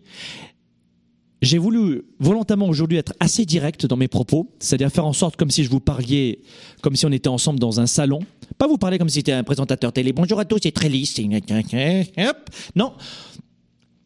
[1.42, 5.50] j'ai voulu volontairement aujourd'hui être assez direct dans mes propos, c'est-à-dire faire en sorte comme
[5.50, 6.40] si je vous parliez,
[6.82, 8.20] comme si on était ensemble dans un salon.
[8.58, 10.12] Pas vous parler comme si c'était un présentateur télé.
[10.12, 11.20] Bonjour à tous, c'est très lisse.
[12.76, 12.92] Non.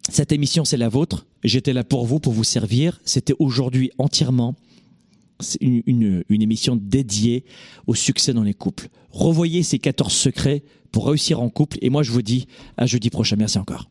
[0.09, 1.27] Cette émission, c'est la vôtre.
[1.45, 3.01] J'étais là pour vous, pour vous servir.
[3.05, 4.55] C'était aujourd'hui entièrement
[5.61, 7.45] une, émission dédiée
[7.87, 8.89] au succès dans les couples.
[9.11, 11.77] Revoyez ces 14 secrets pour réussir en couple.
[11.83, 12.47] Et moi, je vous dis
[12.79, 13.37] à jeudi prochain.
[13.37, 13.91] Merci encore.